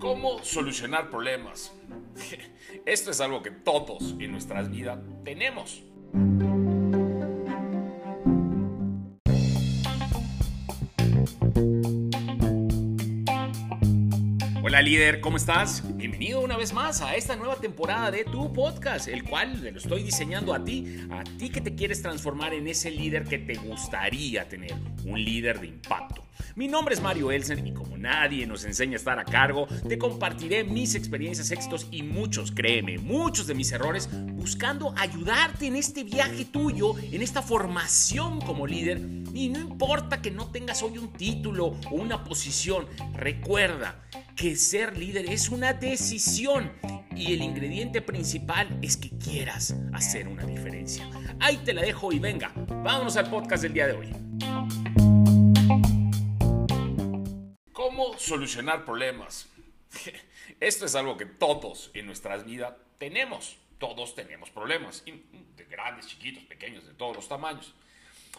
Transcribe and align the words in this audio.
¿Cómo 0.00 0.42
solucionar 0.42 1.10
problemas? 1.10 1.74
Esto 2.86 3.10
es 3.10 3.20
algo 3.20 3.42
que 3.42 3.50
todos 3.50 4.14
en 4.18 4.32
nuestras 4.32 4.70
vidas 4.70 4.98
tenemos. 5.24 5.82
Hola 14.62 14.80
líder, 14.80 15.20
¿cómo 15.20 15.36
estás? 15.36 15.82
Bienvenido 15.96 16.40
una 16.40 16.56
vez 16.56 16.72
más 16.72 17.02
a 17.02 17.14
esta 17.16 17.36
nueva 17.36 17.56
temporada 17.56 18.10
de 18.10 18.24
tu 18.24 18.50
podcast, 18.54 19.06
el 19.08 19.24
cual 19.24 19.60
lo 19.62 19.78
estoy 19.78 20.02
diseñando 20.02 20.54
a 20.54 20.64
ti, 20.64 20.96
a 21.10 21.24
ti 21.24 21.50
que 21.50 21.60
te 21.60 21.74
quieres 21.74 22.00
transformar 22.00 22.54
en 22.54 22.68
ese 22.68 22.90
líder 22.90 23.24
que 23.24 23.38
te 23.38 23.56
gustaría 23.56 24.48
tener, 24.48 24.72
un 25.04 25.22
líder 25.22 25.60
de 25.60 25.66
impacto. 25.66 26.24
Mi 26.54 26.68
nombre 26.68 26.94
es 26.94 27.02
Mario 27.02 27.30
Elsen 27.32 27.66
y 27.66 27.74
como 27.74 27.89
nadie 28.00 28.46
nos 28.46 28.64
enseña 28.64 28.94
a 28.94 28.96
estar 28.96 29.18
a 29.18 29.24
cargo, 29.24 29.68
te 29.88 29.98
compartiré 29.98 30.64
mis 30.64 30.94
experiencias, 30.94 31.50
éxitos 31.50 31.86
y 31.90 32.02
muchos, 32.02 32.50
créeme, 32.50 32.98
muchos 32.98 33.46
de 33.46 33.54
mis 33.54 33.70
errores, 33.72 34.08
buscando 34.32 34.94
ayudarte 34.96 35.66
en 35.66 35.76
este 35.76 36.02
viaje 36.02 36.46
tuyo, 36.46 36.94
en 36.98 37.22
esta 37.22 37.42
formación 37.42 38.40
como 38.40 38.66
líder. 38.66 39.00
Y 39.32 39.48
no 39.48 39.60
importa 39.60 40.20
que 40.20 40.30
no 40.30 40.50
tengas 40.50 40.82
hoy 40.82 40.98
un 40.98 41.12
título 41.12 41.66
o 41.90 41.94
una 41.94 42.24
posición, 42.24 42.86
recuerda 43.14 44.02
que 44.34 44.56
ser 44.56 44.96
líder 44.96 45.26
es 45.30 45.50
una 45.50 45.74
decisión 45.74 46.72
y 47.14 47.34
el 47.34 47.42
ingrediente 47.42 48.00
principal 48.00 48.78
es 48.80 48.96
que 48.96 49.10
quieras 49.10 49.76
hacer 49.92 50.26
una 50.26 50.44
diferencia. 50.44 51.08
Ahí 51.38 51.58
te 51.58 51.74
la 51.74 51.82
dejo 51.82 52.12
y 52.12 52.18
venga, 52.18 52.52
vámonos 52.56 53.16
al 53.16 53.28
podcast 53.28 53.62
del 53.62 53.74
día 53.74 53.86
de 53.86 53.92
hoy. 53.92 54.29
Solucionar 58.20 58.84
problemas? 58.84 59.48
Esto 60.60 60.86
es 60.86 60.94
algo 60.94 61.16
que 61.16 61.26
todos 61.26 61.90
en 61.94 62.06
nuestras 62.06 62.44
vidas 62.44 62.74
tenemos. 62.98 63.56
Todos 63.78 64.14
tenemos 64.14 64.50
problemas, 64.50 65.02
de 65.04 65.64
grandes, 65.64 66.06
chiquitos, 66.06 66.44
pequeños, 66.44 66.86
de 66.86 66.92
todos 66.92 67.16
los 67.16 67.28
tamaños. 67.28 67.74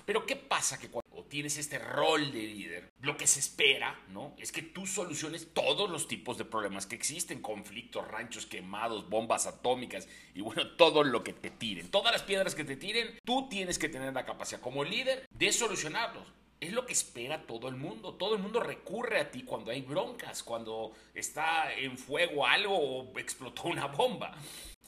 Pero 0.06 0.26
¿qué 0.26 0.36
pasa 0.36 0.80
que 0.80 0.90
cuando 0.90 1.24
tienes 1.26 1.58
este 1.58 1.80
rol 1.80 2.32
de 2.32 2.42
líder, 2.42 2.92
lo 3.02 3.18
que 3.18 3.26
se 3.26 3.40
espera, 3.40 4.00
¿no? 4.10 4.36
Es 4.38 4.52
que 4.52 4.62
tú 4.62 4.86
soluciones 4.86 5.54
todos 5.54 5.90
los 5.90 6.08
tipos 6.08 6.38
de 6.38 6.46
problemas 6.46 6.86
que 6.86 6.96
existen, 6.96 7.42
conflictos, 7.42 8.08
ranchos 8.08 8.46
quemados, 8.46 9.10
bombas 9.10 9.48
atómicas 9.48 10.08
y 10.36 10.42
bueno, 10.42 10.68
todo 10.76 11.04
lo 11.04 11.24
que 11.24 11.34
te 11.34 11.50
tiren, 11.50 11.90
todas 11.90 12.12
las 12.12 12.24
piedras 12.24 12.54
que 12.54 12.64
te 12.64 12.76
tiren, 12.76 13.20
tú 13.24 13.48
tienes 13.50 13.80
que 13.80 13.90
tener 13.90 14.14
la 14.14 14.26
capacidad 14.26 14.62
como 14.62 14.84
líder 14.84 15.26
de 15.32 15.52
solucionarlos. 15.52 16.28
Es 16.62 16.74
lo 16.74 16.86
que 16.86 16.94
espera 16.94 17.48
todo 17.48 17.68
el 17.70 17.76
mundo. 17.76 18.14
Todo 18.14 18.36
el 18.36 18.42
mundo 18.42 18.60
recurre 18.60 19.20
a 19.20 19.32
ti 19.32 19.42
cuando 19.42 19.72
hay 19.72 19.82
broncas, 19.82 20.44
cuando 20.44 20.94
está 21.16 21.74
en 21.74 21.98
fuego 21.98 22.46
algo 22.46 22.78
o 22.78 23.18
explotó 23.18 23.64
una 23.64 23.88
bomba. 23.88 24.38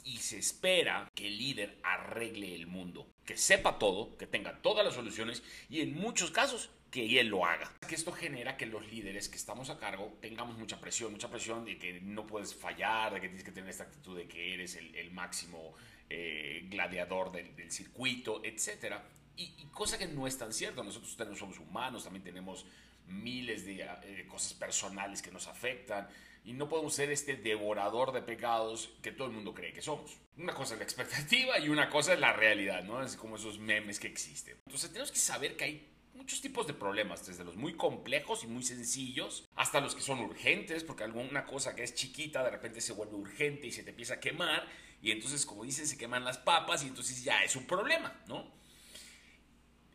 Y 0.03 0.17
se 0.17 0.37
espera 0.37 1.09
que 1.15 1.25
el 1.25 1.37
líder 1.37 1.79
arregle 1.81 2.53
el 2.53 2.67
mundo, 2.67 3.07
que 3.25 3.37
sepa 3.37 3.79
todo, 3.79 4.15
que 4.17 4.27
tenga 4.27 4.61
todas 4.61 4.85
las 4.85 4.93
soluciones 4.93 5.41
y 5.67 5.81
en 5.81 5.95
muchos 5.95 6.29
casos 6.29 6.69
que 6.91 7.19
él 7.19 7.29
lo 7.29 7.43
haga. 7.43 7.71
Que 7.87 7.95
esto 7.95 8.11
genera 8.11 8.55
que 8.55 8.67
los 8.67 8.85
líderes 8.91 9.27
que 9.27 9.37
estamos 9.37 9.71
a 9.71 9.79
cargo 9.79 10.15
tengamos 10.21 10.55
mucha 10.59 10.79
presión, 10.79 11.11
mucha 11.11 11.31
presión 11.31 11.65
de 11.65 11.79
que 11.79 12.01
no 12.01 12.27
puedes 12.27 12.53
fallar, 12.53 13.15
de 13.15 13.21
que 13.21 13.29
tienes 13.29 13.43
que 13.43 13.51
tener 13.51 13.71
esta 13.71 13.85
actitud 13.85 14.15
de 14.15 14.27
que 14.27 14.53
eres 14.53 14.75
el, 14.75 15.09
máximo 15.09 15.73
eh, 16.07 16.67
gladiador 16.69 17.31
del, 17.31 17.55
del 17.55 17.71
circuito, 17.71 18.41
etcétera 18.43 19.03
y, 19.35 19.65
cosa 19.71 19.97
que 19.97 20.07
no 20.07 20.27
es 20.27 20.37
tan 20.37 20.53
cierto, 20.53 20.83
nosotros 20.83 21.15
tenemos, 21.17 21.39
somos 21.39 21.59
humanos, 21.59 22.03
también 22.03 22.23
tenemos 22.23 22.65
miles 23.07 23.65
de 23.65 23.81
eh, 23.81 24.27
cosas 24.29 24.53
personales 24.53 25.21
que 25.21 25.31
nos 25.31 25.47
afectan 25.47 26.07
y 26.45 26.53
no 26.53 26.69
podemos 26.69 26.93
ser 26.93 27.11
este 27.11 27.35
devorador 27.35 28.11
de 28.11 28.21
pecados 28.21 28.89
que 29.01 29.11
todo 29.11 29.27
el 29.27 29.33
mundo 29.33 29.53
cree 29.53 29.73
que 29.73 29.81
somos. 29.81 30.17
Una 30.37 30.53
cosa 30.53 30.73
es 30.73 30.79
la 30.79 30.83
expectativa 30.83 31.59
y 31.59 31.69
una 31.69 31.89
cosa 31.89 32.13
es 32.13 32.19
la 32.19 32.33
realidad, 32.33 32.83
¿no? 32.83 33.01
Es 33.01 33.15
como 33.15 33.37
esos 33.37 33.59
memes 33.59 33.99
que 33.99 34.07
existen. 34.07 34.57
Entonces 34.65 34.89
tenemos 34.89 35.11
que 35.11 35.19
saber 35.19 35.55
que 35.55 35.63
hay 35.63 35.93
muchos 36.13 36.41
tipos 36.41 36.67
de 36.67 36.73
problemas, 36.73 37.25
desde 37.25 37.43
los 37.43 37.55
muy 37.55 37.73
complejos 37.73 38.43
y 38.43 38.47
muy 38.47 38.63
sencillos 38.63 39.45
hasta 39.55 39.79
los 39.79 39.95
que 39.95 40.01
son 40.01 40.19
urgentes, 40.19 40.83
porque 40.83 41.03
alguna 41.03 41.45
cosa 41.45 41.75
que 41.75 41.83
es 41.83 41.95
chiquita 41.95 42.43
de 42.43 42.51
repente 42.51 42.81
se 42.81 42.93
vuelve 42.93 43.15
urgente 43.15 43.67
y 43.67 43.71
se 43.71 43.83
te 43.83 43.91
empieza 43.91 44.15
a 44.15 44.19
quemar 44.19 44.67
y 45.01 45.11
entonces 45.11 45.45
como 45.45 45.63
dicen 45.63 45.87
se 45.87 45.97
queman 45.97 46.23
las 46.23 46.37
papas 46.37 46.83
y 46.83 46.87
entonces 46.87 47.23
ya 47.23 47.43
es 47.43 47.55
un 47.55 47.65
problema, 47.65 48.21
¿no? 48.27 48.62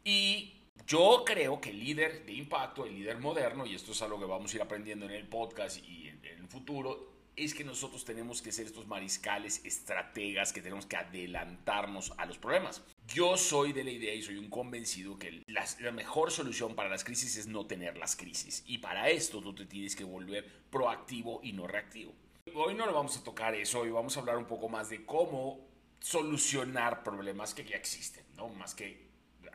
Y 0.04 0.58
yo 0.86 1.22
creo 1.26 1.60
que 1.60 1.70
el 1.70 1.80
líder 1.80 2.24
de 2.24 2.32
impacto, 2.32 2.86
el 2.86 2.94
líder 2.94 3.18
moderno, 3.18 3.66
y 3.66 3.74
esto 3.74 3.92
es 3.92 4.00
algo 4.00 4.18
que 4.18 4.24
vamos 4.24 4.52
a 4.52 4.56
ir 4.56 4.62
aprendiendo 4.62 5.04
en 5.04 5.12
el 5.12 5.28
podcast 5.28 5.84
y 5.86 6.08
en, 6.08 6.24
el 6.24 6.48
futuro, 6.48 7.12
es 7.36 7.52
que 7.52 7.62
nosotros 7.62 8.04
tenemos 8.06 8.40
que 8.40 8.52
ser 8.52 8.66
estos 8.66 8.86
mariscales, 8.86 9.64
estrategas, 9.64 10.52
que 10.52 10.62
tenemos 10.62 10.86
que 10.86 10.96
adelantarnos 10.96 12.12
a 12.16 12.24
los 12.24 12.38
problemas. 12.38 12.82
Yo 13.06 13.36
soy 13.36 13.74
de 13.74 13.84
la 13.84 13.90
idea 13.90 14.14
y 14.14 14.22
soy 14.22 14.38
un 14.38 14.48
convencido 14.48 15.18
que 15.18 15.42
la, 15.46 15.64
la, 15.80 15.92
mejor 15.92 16.30
solución 16.30 16.74
para 16.74 16.88
las 16.88 17.04
crisis 17.04 17.36
es 17.36 17.46
no 17.46 17.66
tener 17.66 17.98
las 17.98 18.16
crisis. 18.16 18.64
Y 18.66 18.78
para 18.78 19.10
esto 19.10 19.42
tú 19.42 19.54
te 19.54 19.66
tienes 19.66 19.94
que 19.94 20.04
volver 20.04 20.46
proactivo 20.70 21.40
y 21.42 21.52
no 21.52 21.66
reactivo. 21.66 22.14
Hoy 22.54 22.74
no 22.74 22.86
lo 22.86 22.94
vamos 22.94 23.16
a 23.18 23.22
tocar 23.22 23.54
eso, 23.54 23.80
hoy 23.80 23.90
vamos 23.90 24.16
a 24.16 24.20
hablar 24.20 24.38
un 24.38 24.46
poco 24.46 24.70
más 24.70 24.88
de 24.88 25.04
cómo 25.04 25.68
solucionar 26.00 27.02
problemas 27.02 27.54
que 27.54 27.64
ya 27.64 27.76
existen, 27.76 28.24
¿no? 28.36 28.48
Más 28.48 28.74
que 28.74 29.07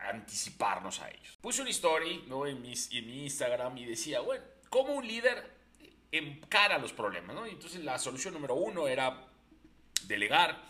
anticiparnos 0.10 1.02
a 1.02 1.10
ellos. 1.10 1.38
Puse 1.42 1.62
una 1.62 1.72
story 1.72 2.26
¿no? 2.28 2.46
en, 2.46 2.62
mis, 2.62 2.92
en 2.92 3.06
mi 3.08 3.24
Instagram 3.24 3.78
y 3.78 3.86
decía, 3.86 4.22
bueno, 4.22 4.44
¿cómo 4.70 4.94
un 4.94 5.08
líder 5.08 5.52
encara 6.12 6.78
los 6.78 6.94
problemas? 6.94 7.36
¿no? 7.36 7.46
entonces 7.46 7.84
la 7.84 7.98
solución 7.98 8.34
número 8.34 8.56
uno 8.56 8.88
era 8.88 9.28
delegar. 10.08 10.62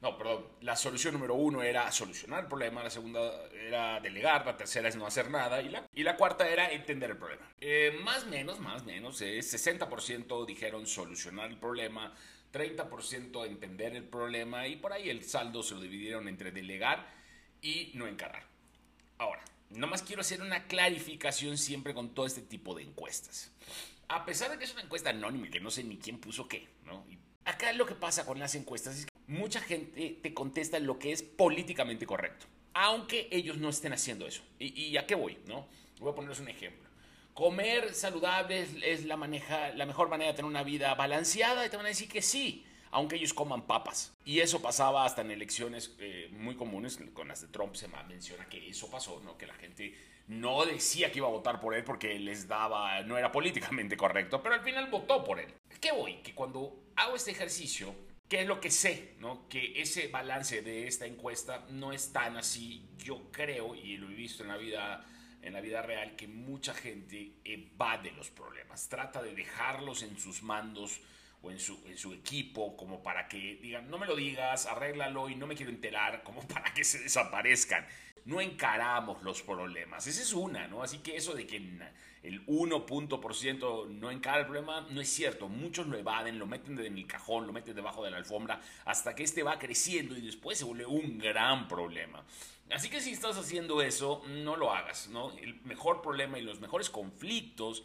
No, 0.00 0.18
perdón. 0.18 0.44
La 0.62 0.74
solución 0.74 1.14
número 1.14 1.34
uno 1.34 1.62
era 1.62 1.90
solucionar 1.92 2.40
el 2.40 2.48
problema, 2.48 2.82
la 2.82 2.90
segunda 2.90 3.20
era 3.54 4.00
delegar, 4.00 4.44
la 4.44 4.56
tercera 4.56 4.88
es 4.88 4.96
no 4.96 5.06
hacer 5.06 5.30
nada 5.30 5.62
y 5.62 5.68
la, 5.68 5.86
y 5.94 6.02
la 6.02 6.16
cuarta 6.16 6.48
era 6.48 6.72
entender 6.72 7.12
el 7.12 7.16
problema. 7.16 7.48
Eh, 7.60 7.96
más 8.02 8.26
menos, 8.26 8.58
más 8.58 8.84
menos, 8.84 9.20
eh, 9.22 9.38
60% 9.38 10.44
dijeron 10.44 10.88
solucionar 10.88 11.50
el 11.50 11.56
problema, 11.56 12.12
30% 12.52 13.46
entender 13.46 13.94
el 13.94 14.02
problema 14.02 14.66
y 14.66 14.74
por 14.74 14.92
ahí 14.92 15.08
el 15.08 15.22
saldo 15.22 15.62
se 15.62 15.76
lo 15.76 15.80
dividieron 15.80 16.26
entre 16.26 16.50
delegar 16.50 17.06
y 17.60 17.92
no 17.94 18.08
encarar. 18.08 18.51
Ahora, 19.22 19.40
nomás 19.70 20.02
quiero 20.02 20.20
hacer 20.20 20.42
una 20.42 20.66
clarificación 20.66 21.56
siempre 21.56 21.94
con 21.94 22.12
todo 22.12 22.26
este 22.26 22.42
tipo 22.42 22.74
de 22.74 22.82
encuestas. 22.82 23.52
A 24.08 24.24
pesar 24.24 24.50
de 24.50 24.58
que 24.58 24.64
es 24.64 24.72
una 24.72 24.82
encuesta 24.82 25.10
anónima, 25.10 25.48
que 25.48 25.60
no 25.60 25.70
sé 25.70 25.84
ni 25.84 25.96
quién 25.96 26.18
puso 26.18 26.48
qué, 26.48 26.68
¿no? 26.84 27.04
acá 27.44 27.72
lo 27.72 27.86
que 27.86 27.94
pasa 27.94 28.26
con 28.26 28.40
las 28.40 28.56
encuestas 28.56 28.98
es 28.98 29.06
que 29.06 29.12
mucha 29.28 29.60
gente 29.60 30.18
te 30.20 30.34
contesta 30.34 30.80
lo 30.80 30.98
que 30.98 31.12
es 31.12 31.22
políticamente 31.22 32.04
correcto, 32.04 32.46
aunque 32.74 33.28
ellos 33.30 33.58
no 33.58 33.68
estén 33.68 33.92
haciendo 33.92 34.26
eso. 34.26 34.42
¿Y, 34.58 34.96
a 34.96 35.06
qué 35.06 35.14
voy, 35.14 35.38
no? 35.46 35.68
Voy 36.00 36.10
a 36.10 36.14
ponerles 36.16 36.40
un 36.40 36.48
ejemplo. 36.48 36.88
Comer 37.32 37.94
saludable 37.94 38.66
es, 38.82 39.04
la, 39.04 39.16
maneja, 39.16 39.70
la 39.74 39.86
mejor 39.86 40.08
manera 40.08 40.32
de 40.32 40.36
tener 40.36 40.50
una 40.50 40.64
vida 40.64 40.96
balanceada 40.96 41.64
y 41.64 41.70
te 41.70 41.76
van 41.76 41.86
a 41.86 41.90
decir 41.90 42.08
que 42.08 42.22
sí 42.22 42.66
aunque 42.92 43.16
ellos 43.16 43.34
coman 43.34 43.66
papas. 43.66 44.14
Y 44.24 44.40
eso 44.40 44.62
pasaba 44.62 45.04
hasta 45.04 45.22
en 45.22 45.30
elecciones 45.30 45.96
eh, 45.98 46.28
muy 46.30 46.54
comunes, 46.54 46.98
con 47.12 47.26
las 47.26 47.40
de 47.40 47.48
Trump 47.48 47.74
se 47.74 47.88
menciona 47.88 48.48
que 48.48 48.68
eso 48.68 48.90
pasó, 48.90 49.20
¿no? 49.24 49.36
que 49.36 49.46
la 49.46 49.54
gente 49.54 49.94
no 50.28 50.64
decía 50.64 51.10
que 51.10 51.18
iba 51.18 51.26
a 51.26 51.30
votar 51.30 51.60
por 51.60 51.74
él 51.74 51.84
porque 51.84 52.18
les 52.18 52.46
daba, 52.46 53.02
no 53.02 53.18
era 53.18 53.32
políticamente 53.32 53.96
correcto, 53.96 54.42
pero 54.42 54.54
al 54.54 54.62
final 54.62 54.88
votó 54.90 55.24
por 55.24 55.40
él. 55.40 55.52
¿Qué 55.80 55.90
voy? 55.90 56.16
Que 56.22 56.34
cuando 56.34 56.84
hago 56.96 57.16
este 57.16 57.32
ejercicio, 57.32 57.94
¿qué 58.28 58.42
es 58.42 58.46
lo 58.46 58.60
que 58.60 58.70
sé? 58.70 59.14
¿no? 59.18 59.48
Que 59.48 59.80
ese 59.80 60.08
balance 60.08 60.62
de 60.62 60.86
esta 60.86 61.06
encuesta 61.06 61.66
no 61.70 61.92
es 61.92 62.12
tan 62.12 62.36
así, 62.36 62.86
yo 62.98 63.32
creo, 63.32 63.74
y 63.74 63.96
lo 63.96 64.10
he 64.10 64.14
visto 64.14 64.42
en 64.44 64.50
la 64.50 64.56
vida 64.56 65.06
en 65.42 65.54
la 65.54 65.60
vida 65.60 65.82
real 65.82 66.14
que 66.14 66.28
mucha 66.28 66.72
gente 66.72 67.32
evade 67.44 68.12
los 68.12 68.30
problemas, 68.30 68.88
trata 68.88 69.20
de 69.20 69.34
dejarlos 69.34 70.04
en 70.04 70.16
sus 70.16 70.44
mandos 70.44 71.00
o 71.42 71.50
en 71.50 71.58
su, 71.58 71.82
en 71.86 71.98
su 71.98 72.12
equipo, 72.12 72.76
como 72.76 73.02
para 73.02 73.28
que 73.28 73.58
digan, 73.60 73.90
no 73.90 73.98
me 73.98 74.06
lo 74.06 74.14
digas, 74.14 74.66
arréglalo 74.66 75.28
y 75.28 75.34
no 75.34 75.46
me 75.46 75.56
quiero 75.56 75.72
enterar, 75.72 76.22
como 76.22 76.40
para 76.48 76.72
que 76.72 76.84
se 76.84 77.00
desaparezcan. 77.00 77.86
No 78.24 78.40
encaramos 78.40 79.22
los 79.24 79.42
problemas. 79.42 80.06
Esa 80.06 80.22
es 80.22 80.32
una, 80.32 80.68
¿no? 80.68 80.84
Así 80.84 80.98
que 80.98 81.16
eso 81.16 81.34
de 81.34 81.44
que 81.44 81.56
el 82.22 82.46
1% 82.46 83.88
no 83.88 84.10
encara 84.12 84.38
el 84.38 84.46
problema 84.46 84.86
no 84.90 85.00
es 85.00 85.08
cierto. 85.08 85.48
Muchos 85.48 85.88
lo 85.88 85.98
evaden, 85.98 86.38
lo 86.38 86.46
meten 86.46 86.78
en 86.78 86.96
el 86.96 87.06
cajón, 87.08 87.48
lo 87.48 87.52
meten 87.52 87.74
debajo 87.74 88.04
de 88.04 88.12
la 88.12 88.18
alfombra, 88.18 88.60
hasta 88.84 89.16
que 89.16 89.24
este 89.24 89.42
va 89.42 89.58
creciendo 89.58 90.16
y 90.16 90.20
después 90.20 90.56
se 90.56 90.64
vuelve 90.64 90.86
un 90.86 91.18
gran 91.18 91.66
problema. 91.66 92.24
Así 92.70 92.88
que 92.88 93.00
si 93.00 93.10
estás 93.10 93.36
haciendo 93.36 93.82
eso, 93.82 94.22
no 94.28 94.56
lo 94.56 94.72
hagas, 94.72 95.08
¿no? 95.08 95.32
El 95.38 95.60
mejor 95.62 96.00
problema 96.00 96.38
y 96.38 96.42
los 96.42 96.60
mejores 96.60 96.90
conflictos 96.90 97.82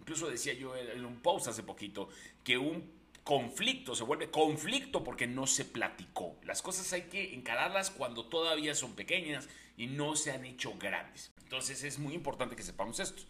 Incluso 0.00 0.28
decía 0.28 0.52
yo 0.54 0.76
en 0.76 1.04
un 1.04 1.20
post 1.20 1.48
hace 1.48 1.62
poquito 1.62 2.08
que 2.42 2.58
un 2.58 2.92
conflicto 3.24 3.94
se 3.94 4.04
vuelve 4.04 4.30
conflicto 4.30 5.02
porque 5.02 5.26
no 5.26 5.46
se 5.46 5.64
platicó. 5.64 6.36
Las 6.44 6.60
cosas 6.60 6.92
hay 6.92 7.02
que 7.02 7.34
encararlas 7.34 7.90
cuando 7.90 8.26
todavía 8.26 8.74
son 8.74 8.94
pequeñas 8.94 9.48
y 9.76 9.86
no 9.86 10.14
se 10.14 10.30
han 10.30 10.44
hecho 10.44 10.74
grandes. 10.78 11.32
Entonces 11.42 11.82
es 11.84 11.98
muy 11.98 12.14
importante 12.14 12.54
que 12.54 12.62
sepamos 12.62 13.00
esto. 13.00 13.22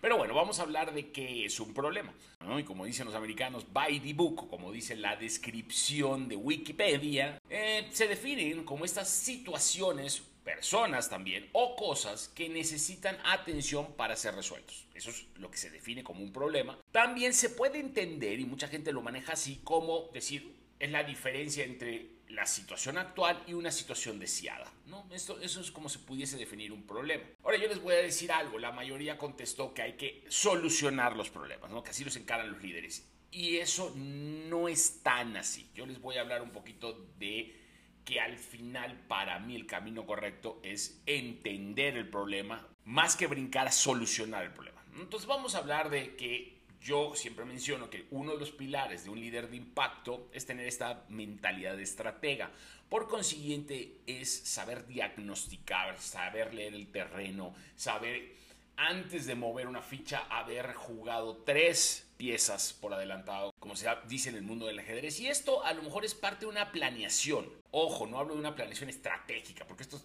Pero 0.00 0.16
bueno, 0.16 0.34
vamos 0.34 0.58
a 0.58 0.62
hablar 0.62 0.94
de 0.94 1.10
qué 1.10 1.44
es 1.44 1.60
un 1.60 1.74
problema. 1.74 2.14
Y 2.58 2.62
como 2.62 2.86
dicen 2.86 3.04
los 3.04 3.14
americanos, 3.14 3.70
by 3.70 4.00
the 4.00 4.14
book, 4.14 4.48
como 4.48 4.72
dice 4.72 4.96
la 4.96 5.16
descripción 5.16 6.26
de 6.26 6.36
Wikipedia, 6.36 7.38
eh, 7.50 7.86
se 7.90 8.08
definen 8.08 8.64
como 8.64 8.86
estas 8.86 9.10
situaciones 9.10 10.22
personas 10.44 11.08
también 11.08 11.48
o 11.52 11.76
cosas 11.76 12.28
que 12.28 12.48
necesitan 12.48 13.18
atención 13.24 13.94
para 13.94 14.16
ser 14.16 14.34
resueltos. 14.34 14.86
Eso 14.94 15.10
es 15.10 15.26
lo 15.36 15.50
que 15.50 15.58
se 15.58 15.70
define 15.70 16.02
como 16.02 16.22
un 16.22 16.32
problema. 16.32 16.78
También 16.92 17.32
se 17.34 17.50
puede 17.50 17.78
entender, 17.78 18.38
y 18.40 18.44
mucha 18.44 18.68
gente 18.68 18.92
lo 18.92 19.02
maneja 19.02 19.32
así, 19.32 19.60
como 19.64 20.08
decir, 20.12 20.54
es 20.78 20.90
la 20.90 21.04
diferencia 21.04 21.64
entre 21.64 22.20
la 22.28 22.46
situación 22.46 22.96
actual 22.96 23.42
y 23.46 23.54
una 23.54 23.70
situación 23.70 24.18
deseada. 24.18 24.72
¿no? 24.86 25.06
Esto, 25.12 25.40
eso 25.40 25.60
es 25.60 25.70
como 25.70 25.88
se 25.88 25.98
pudiese 25.98 26.36
definir 26.36 26.72
un 26.72 26.86
problema. 26.86 27.24
Ahora 27.42 27.58
yo 27.58 27.68
les 27.68 27.82
voy 27.82 27.94
a 27.94 27.98
decir 27.98 28.32
algo, 28.32 28.58
la 28.58 28.72
mayoría 28.72 29.18
contestó 29.18 29.74
que 29.74 29.82
hay 29.82 29.92
que 29.94 30.24
solucionar 30.28 31.16
los 31.16 31.30
problemas, 31.30 31.70
¿no? 31.70 31.82
que 31.82 31.90
así 31.90 32.04
los 32.04 32.16
encaran 32.16 32.50
los 32.50 32.62
líderes. 32.62 33.06
Y 33.32 33.58
eso 33.58 33.92
no 33.96 34.68
es 34.68 35.02
tan 35.02 35.36
así. 35.36 35.70
Yo 35.74 35.86
les 35.86 36.00
voy 36.00 36.16
a 36.16 36.22
hablar 36.22 36.42
un 36.42 36.50
poquito 36.50 37.08
de 37.18 37.56
que 38.10 38.20
al 38.20 38.36
final 38.38 38.98
para 39.06 39.38
mí 39.38 39.54
el 39.54 39.68
camino 39.68 40.04
correcto 40.04 40.58
es 40.64 41.00
entender 41.06 41.96
el 41.96 42.08
problema 42.08 42.66
más 42.84 43.14
que 43.14 43.28
brincar 43.28 43.68
a 43.68 43.70
solucionar 43.70 44.42
el 44.42 44.50
problema. 44.50 44.82
Entonces 44.98 45.28
vamos 45.28 45.54
a 45.54 45.58
hablar 45.58 45.90
de 45.90 46.16
que 46.16 46.58
yo 46.82 47.14
siempre 47.14 47.44
menciono 47.44 47.88
que 47.88 48.08
uno 48.10 48.32
de 48.32 48.40
los 48.40 48.50
pilares 48.50 49.04
de 49.04 49.10
un 49.10 49.20
líder 49.20 49.48
de 49.48 49.58
impacto 49.58 50.28
es 50.32 50.44
tener 50.44 50.66
esta 50.66 51.04
mentalidad 51.08 51.76
de 51.76 51.84
estratega. 51.84 52.50
Por 52.88 53.06
consiguiente, 53.06 54.00
es 54.08 54.40
saber 54.40 54.88
diagnosticar, 54.88 56.00
saber 56.00 56.52
leer 56.52 56.74
el 56.74 56.90
terreno, 56.90 57.54
saber 57.76 58.34
antes 58.76 59.24
de 59.26 59.36
mover 59.36 59.68
una 59.68 59.82
ficha 59.82 60.26
haber 60.28 60.74
jugado 60.74 61.36
tres 61.46 62.09
piezas 62.20 62.74
por 62.74 62.92
adelantado, 62.92 63.54
como 63.58 63.74
se 63.74 63.88
dice 64.06 64.28
en 64.28 64.34
el 64.34 64.42
mundo 64.42 64.66
del 64.66 64.78
ajedrez. 64.78 65.18
Y 65.20 65.28
esto 65.28 65.64
a 65.64 65.72
lo 65.72 65.82
mejor 65.82 66.04
es 66.04 66.14
parte 66.14 66.44
de 66.44 66.50
una 66.50 66.70
planeación. 66.70 67.50
Ojo, 67.70 68.06
no 68.06 68.18
hablo 68.18 68.34
de 68.34 68.40
una 68.40 68.54
planeación 68.54 68.90
estratégica, 68.90 69.66
porque 69.66 69.84
esto, 69.84 69.98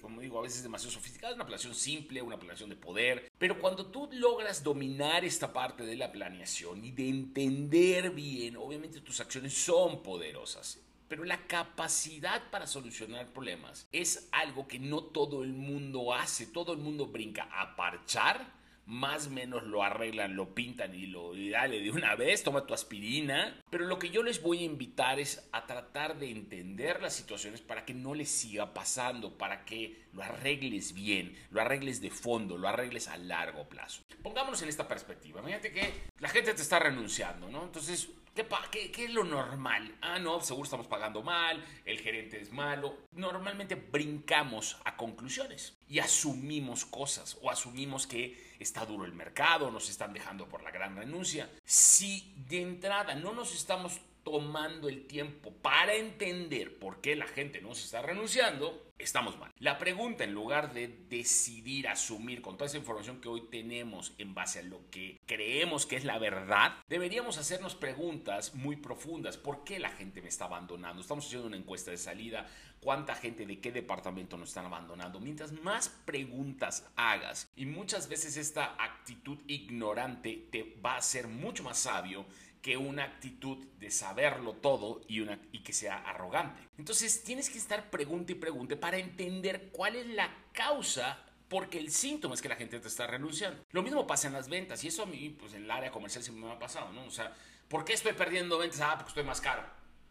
como 0.00 0.20
digo, 0.20 0.40
a 0.40 0.42
veces 0.42 0.58
es 0.58 0.62
demasiado 0.64 0.90
sofisticado. 0.90 1.30
Es 1.30 1.36
una 1.36 1.46
planeación 1.46 1.76
simple, 1.76 2.20
una 2.20 2.36
planeación 2.36 2.68
de 2.68 2.74
poder. 2.74 3.30
Pero 3.38 3.60
cuando 3.60 3.86
tú 3.86 4.08
logras 4.10 4.64
dominar 4.64 5.24
esta 5.24 5.52
parte 5.52 5.84
de 5.84 5.94
la 5.94 6.10
planeación 6.10 6.84
y 6.84 6.90
de 6.90 7.08
entender 7.08 8.10
bien, 8.10 8.56
obviamente 8.56 9.00
tus 9.00 9.20
acciones 9.20 9.54
son 9.54 10.02
poderosas. 10.02 10.80
Pero 11.06 11.22
la 11.22 11.46
capacidad 11.46 12.50
para 12.50 12.66
solucionar 12.66 13.32
problemas 13.32 13.86
es 13.92 14.28
algo 14.32 14.66
que 14.66 14.80
no 14.80 15.04
todo 15.04 15.44
el 15.44 15.52
mundo 15.52 16.12
hace. 16.12 16.48
Todo 16.48 16.72
el 16.72 16.78
mundo 16.78 17.06
brinca 17.06 17.48
a 17.52 17.76
parchar 17.76 18.61
más 18.92 19.28
o 19.28 19.30
menos 19.30 19.62
lo 19.64 19.82
arreglan, 19.82 20.36
lo 20.36 20.54
pintan 20.54 20.94
y 20.94 21.06
lo 21.06 21.32
dale 21.34 21.80
de 21.80 21.90
una 21.90 22.14
vez, 22.14 22.42
toma 22.42 22.66
tu 22.66 22.74
aspirina. 22.74 23.58
Pero 23.70 23.86
lo 23.86 23.98
que 23.98 24.10
yo 24.10 24.22
les 24.22 24.42
voy 24.42 24.58
a 24.58 24.64
invitar 24.64 25.18
es 25.18 25.48
a 25.50 25.66
tratar 25.66 26.18
de 26.18 26.30
entender 26.30 27.00
las 27.00 27.14
situaciones 27.14 27.62
para 27.62 27.86
que 27.86 27.94
no 27.94 28.14
les 28.14 28.30
siga 28.30 28.74
pasando, 28.74 29.38
para 29.38 29.64
que 29.64 30.02
lo 30.12 30.22
arregles 30.22 30.92
bien, 30.92 31.34
lo 31.50 31.62
arregles 31.62 32.02
de 32.02 32.10
fondo, 32.10 32.58
lo 32.58 32.68
arregles 32.68 33.08
a 33.08 33.16
largo 33.16 33.66
plazo. 33.66 34.02
Pongámonos 34.22 34.60
en 34.60 34.68
esta 34.68 34.86
perspectiva. 34.86 35.40
Imagínate 35.40 35.72
que 35.72 35.90
la 36.18 36.28
gente 36.28 36.52
te 36.52 36.60
está 36.60 36.78
renunciando, 36.78 37.48
¿no? 37.48 37.64
Entonces, 37.64 38.10
¿Qué, 38.34 38.46
qué, 38.70 38.90
¿Qué, 38.90 39.04
es 39.04 39.10
lo 39.10 39.24
normal? 39.24 39.94
Ah, 40.00 40.18
no, 40.18 40.40
seguro 40.40 40.64
estamos 40.64 40.86
pagando 40.86 41.22
mal, 41.22 41.62
el 41.84 42.00
gerente 42.00 42.40
es 42.40 42.50
malo. 42.50 42.96
Normalmente 43.12 43.74
brincamos 43.74 44.78
a 44.84 44.96
conclusiones 44.96 45.76
y 45.86 45.98
asumimos 45.98 46.86
cosas 46.86 47.36
o 47.42 47.50
asumimos 47.50 48.06
que 48.06 48.54
está 48.58 48.86
duro 48.86 49.04
el 49.04 49.12
mercado, 49.12 49.70
nos 49.70 49.90
están 49.90 50.14
dejando 50.14 50.48
por 50.48 50.62
la 50.62 50.70
gran 50.70 50.96
renuncia. 50.96 51.50
Si 51.66 52.32
de 52.48 52.62
entrada 52.62 53.14
no 53.14 53.34
nos 53.34 53.54
estamos 53.54 54.00
tomando 54.22 54.88
el 54.88 55.06
tiempo 55.06 55.52
para 55.62 55.94
entender 55.94 56.78
por 56.78 57.00
qué 57.00 57.16
la 57.16 57.26
gente 57.26 57.60
no 57.60 57.74
se 57.74 57.84
está 57.84 58.02
renunciando, 58.02 58.92
estamos 58.98 59.38
mal. 59.38 59.50
La 59.58 59.78
pregunta, 59.78 60.24
en 60.24 60.32
lugar 60.32 60.72
de 60.72 60.88
decidir, 61.08 61.88
asumir 61.88 62.40
con 62.40 62.56
toda 62.56 62.66
esa 62.66 62.78
información 62.78 63.20
que 63.20 63.28
hoy 63.28 63.42
tenemos 63.50 64.14
en 64.18 64.34
base 64.34 64.60
a 64.60 64.62
lo 64.62 64.88
que 64.90 65.20
creemos 65.26 65.86
que 65.86 65.96
es 65.96 66.04
la 66.04 66.18
verdad, 66.18 66.76
deberíamos 66.88 67.38
hacernos 67.38 67.74
preguntas 67.74 68.54
muy 68.54 68.76
profundas. 68.76 69.36
¿Por 69.36 69.64
qué 69.64 69.78
la 69.78 69.90
gente 69.90 70.22
me 70.22 70.28
está 70.28 70.44
abandonando? 70.44 71.02
Estamos 71.02 71.26
haciendo 71.26 71.48
una 71.48 71.56
encuesta 71.56 71.90
de 71.90 71.98
salida. 71.98 72.46
¿Cuánta 72.80 73.14
gente 73.14 73.46
de 73.46 73.60
qué 73.60 73.70
departamento 73.70 74.36
nos 74.36 74.48
están 74.48 74.66
abandonando? 74.66 75.20
Mientras 75.20 75.52
más 75.52 75.88
preguntas 76.04 76.88
hagas 76.96 77.48
y 77.54 77.66
muchas 77.66 78.08
veces 78.08 78.36
esta 78.36 78.74
actitud 78.82 79.38
ignorante 79.46 80.48
te 80.50 80.76
va 80.84 80.94
a 80.94 80.98
hacer 80.98 81.28
mucho 81.28 81.62
más 81.62 81.78
sabio 81.78 82.26
que 82.62 82.76
una 82.76 83.04
actitud 83.04 83.58
de 83.78 83.90
saberlo 83.90 84.54
todo 84.54 85.02
y, 85.08 85.20
una, 85.20 85.38
y 85.50 85.62
que 85.62 85.72
sea 85.72 85.98
arrogante. 85.98 86.62
Entonces 86.78 87.24
tienes 87.24 87.50
que 87.50 87.58
estar 87.58 87.90
pregunta 87.90 88.32
y 88.32 88.36
pregunte 88.36 88.76
para 88.76 88.98
entender 88.98 89.70
cuál 89.72 89.96
es 89.96 90.06
la 90.06 90.32
causa 90.52 91.26
porque 91.48 91.78
el 91.78 91.90
síntoma 91.90 92.34
es 92.34 92.40
que 92.40 92.48
la 92.48 92.56
gente 92.56 92.80
te 92.80 92.88
está 92.88 93.06
renunciando. 93.06 93.62
Lo 93.72 93.82
mismo 93.82 94.06
pasa 94.06 94.28
en 94.28 94.32
las 94.32 94.48
ventas 94.48 94.82
y 94.84 94.88
eso 94.88 95.02
a 95.02 95.06
mí, 95.06 95.36
pues 95.38 95.52
en 95.52 95.64
el 95.64 95.70
área 95.70 95.90
comercial 95.90 96.24
siempre 96.24 96.46
me 96.46 96.52
ha 96.52 96.58
pasado, 96.58 96.90
¿no? 96.92 97.04
O 97.04 97.10
sea, 97.10 97.36
¿por 97.68 97.84
qué 97.84 97.92
estoy 97.92 98.14
perdiendo 98.14 98.56
ventas? 98.56 98.80
Ah, 98.80 98.94
porque 98.96 99.10
estoy 99.10 99.24
más 99.24 99.40
caro. 99.40 99.62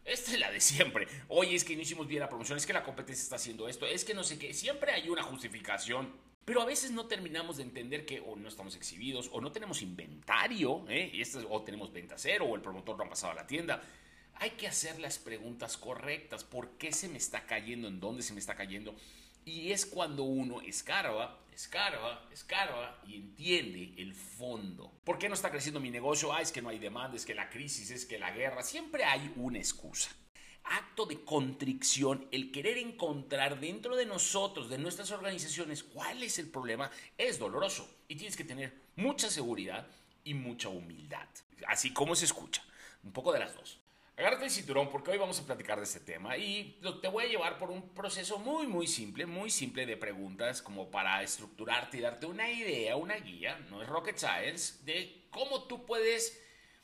Esta 0.04 0.32
es 0.32 0.38
la 0.38 0.50
de 0.50 0.60
siempre. 0.60 1.08
Oye, 1.28 1.56
es 1.56 1.64
que 1.64 1.74
no 1.74 1.82
hicimos 1.82 2.06
bien 2.06 2.20
la 2.20 2.28
promoción, 2.28 2.58
es 2.58 2.66
que 2.66 2.72
la 2.72 2.84
competencia 2.84 3.22
está 3.22 3.36
haciendo 3.36 3.66
esto, 3.66 3.86
es 3.86 4.04
que 4.04 4.14
no 4.14 4.22
sé 4.22 4.38
qué. 4.38 4.52
Siempre 4.52 4.92
hay 4.92 5.08
una 5.08 5.22
justificación 5.22 6.12
pero 6.44 6.60
a 6.60 6.64
veces 6.64 6.90
no 6.90 7.06
terminamos 7.06 7.56
de 7.56 7.62
entender 7.62 8.04
que 8.04 8.20
o 8.20 8.36
no 8.36 8.48
estamos 8.48 8.74
exhibidos 8.74 9.30
o 9.32 9.40
no 9.40 9.52
tenemos 9.52 9.80
inventario, 9.82 10.84
¿eh? 10.88 11.10
y 11.12 11.20
esto, 11.20 11.40
o 11.48 11.62
tenemos 11.62 11.92
venta 11.92 12.16
cero 12.18 12.46
o 12.46 12.56
el 12.56 12.62
promotor 12.62 12.96
no 12.96 13.04
ha 13.04 13.08
pasado 13.08 13.32
a 13.32 13.36
la 13.36 13.46
tienda. 13.46 13.82
Hay 14.34 14.50
que 14.50 14.66
hacer 14.66 14.98
las 14.98 15.18
preguntas 15.18 15.76
correctas. 15.76 16.42
¿Por 16.42 16.70
qué 16.70 16.92
se 16.92 17.08
me 17.08 17.18
está 17.18 17.46
cayendo? 17.46 17.86
¿En 17.86 18.00
dónde 18.00 18.22
se 18.22 18.32
me 18.32 18.40
está 18.40 18.56
cayendo? 18.56 18.94
Y 19.44 19.72
es 19.72 19.86
cuando 19.86 20.24
uno 20.24 20.60
escarba, 20.62 21.44
escarba, 21.52 22.28
escarba 22.32 23.00
y 23.06 23.16
entiende 23.16 23.94
el 23.98 24.14
fondo. 24.14 24.92
¿Por 25.04 25.18
qué 25.18 25.28
no 25.28 25.34
está 25.34 25.50
creciendo 25.50 25.80
mi 25.80 25.90
negocio? 25.90 26.32
Ah, 26.32 26.40
es 26.40 26.50
que 26.50 26.62
no 26.62 26.70
hay 26.70 26.78
demanda, 26.78 27.16
es 27.16 27.26
que 27.26 27.34
la 27.34 27.50
crisis, 27.50 27.90
es 27.90 28.04
que 28.04 28.18
la 28.18 28.30
guerra. 28.32 28.62
Siempre 28.62 29.04
hay 29.04 29.32
una 29.36 29.58
excusa 29.58 30.10
acto 30.72 31.04
de 31.06 31.22
contrición, 31.22 32.26
el 32.30 32.50
querer 32.50 32.78
encontrar 32.78 33.60
dentro 33.60 33.94
de 33.94 34.06
nosotros, 34.06 34.70
de 34.70 34.78
nuestras 34.78 35.10
organizaciones, 35.10 35.82
cuál 35.82 36.22
es 36.22 36.38
el 36.38 36.48
problema, 36.48 36.90
es 37.18 37.38
doloroso. 37.38 37.88
Y 38.08 38.16
tienes 38.16 38.36
que 38.36 38.44
tener 38.44 38.72
mucha 38.96 39.30
seguridad 39.30 39.86
y 40.24 40.34
mucha 40.34 40.68
humildad. 40.68 41.28
Así 41.66 41.92
como 41.92 42.16
se 42.16 42.24
escucha. 42.24 42.62
Un 43.04 43.12
poco 43.12 43.32
de 43.32 43.40
las 43.40 43.54
dos. 43.54 43.78
Agárrate 44.16 44.44
el 44.44 44.50
cinturón 44.50 44.90
porque 44.90 45.10
hoy 45.10 45.18
vamos 45.18 45.40
a 45.40 45.46
platicar 45.46 45.78
de 45.78 45.84
este 45.84 46.00
tema 46.00 46.36
y 46.36 46.78
te 47.00 47.08
voy 47.08 47.24
a 47.24 47.28
llevar 47.28 47.58
por 47.58 47.70
un 47.70 47.88
proceso 47.94 48.38
muy 48.38 48.66
muy 48.66 48.86
simple, 48.86 49.24
muy 49.24 49.50
simple 49.50 49.86
de 49.86 49.96
preguntas 49.96 50.60
como 50.60 50.90
para 50.90 51.22
estructurarte 51.22 51.96
y 51.96 52.00
darte 52.02 52.26
una 52.26 52.50
idea, 52.50 52.96
una 52.96 53.16
guía, 53.16 53.58
no 53.70 53.82
es 53.82 53.88
rocket 53.88 54.18
science, 54.18 54.84
de 54.84 55.24
cómo 55.30 55.64
tú 55.64 55.86
puedes 55.86 56.41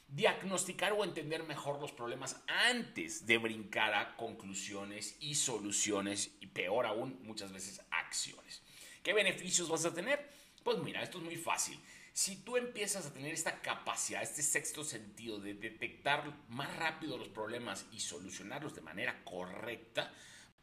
diagnosticar 0.09 0.93
o 0.93 1.05
entender 1.05 1.43
mejor 1.45 1.81
los 1.81 1.93
problemas 1.93 2.43
antes 2.47 3.27
de 3.27 3.38
brincar 3.38 3.95
a 3.95 4.17
conclusiones 4.17 5.17
y 5.21 5.35
soluciones 5.35 6.33
y 6.41 6.47
peor 6.47 6.87
aún 6.87 7.21
muchas 7.23 7.53
veces 7.53 7.83
acciones. 7.91 8.62
¿Qué 9.03 9.12
beneficios 9.12 9.69
vas 9.69 9.85
a 9.85 9.95
tener? 9.95 10.29
Pues 10.65 10.79
mira, 10.79 11.03
esto 11.03 11.19
es 11.19 11.25
muy 11.25 11.37
fácil. 11.37 11.79
Si 12.12 12.37
tú 12.37 12.57
empiezas 12.57 13.07
a 13.07 13.12
tener 13.12 13.33
esta 13.33 13.61
capacidad, 13.61 14.23
este 14.23 14.43
sexto 14.43 14.83
sentido 14.83 15.38
de 15.38 15.55
detectar 15.55 16.25
más 16.49 16.75
rápido 16.77 17.17
los 17.17 17.29
problemas 17.29 17.87
y 17.93 18.00
solucionarlos 18.00 18.75
de 18.75 18.81
manera 18.81 19.23
correcta, 19.25 20.12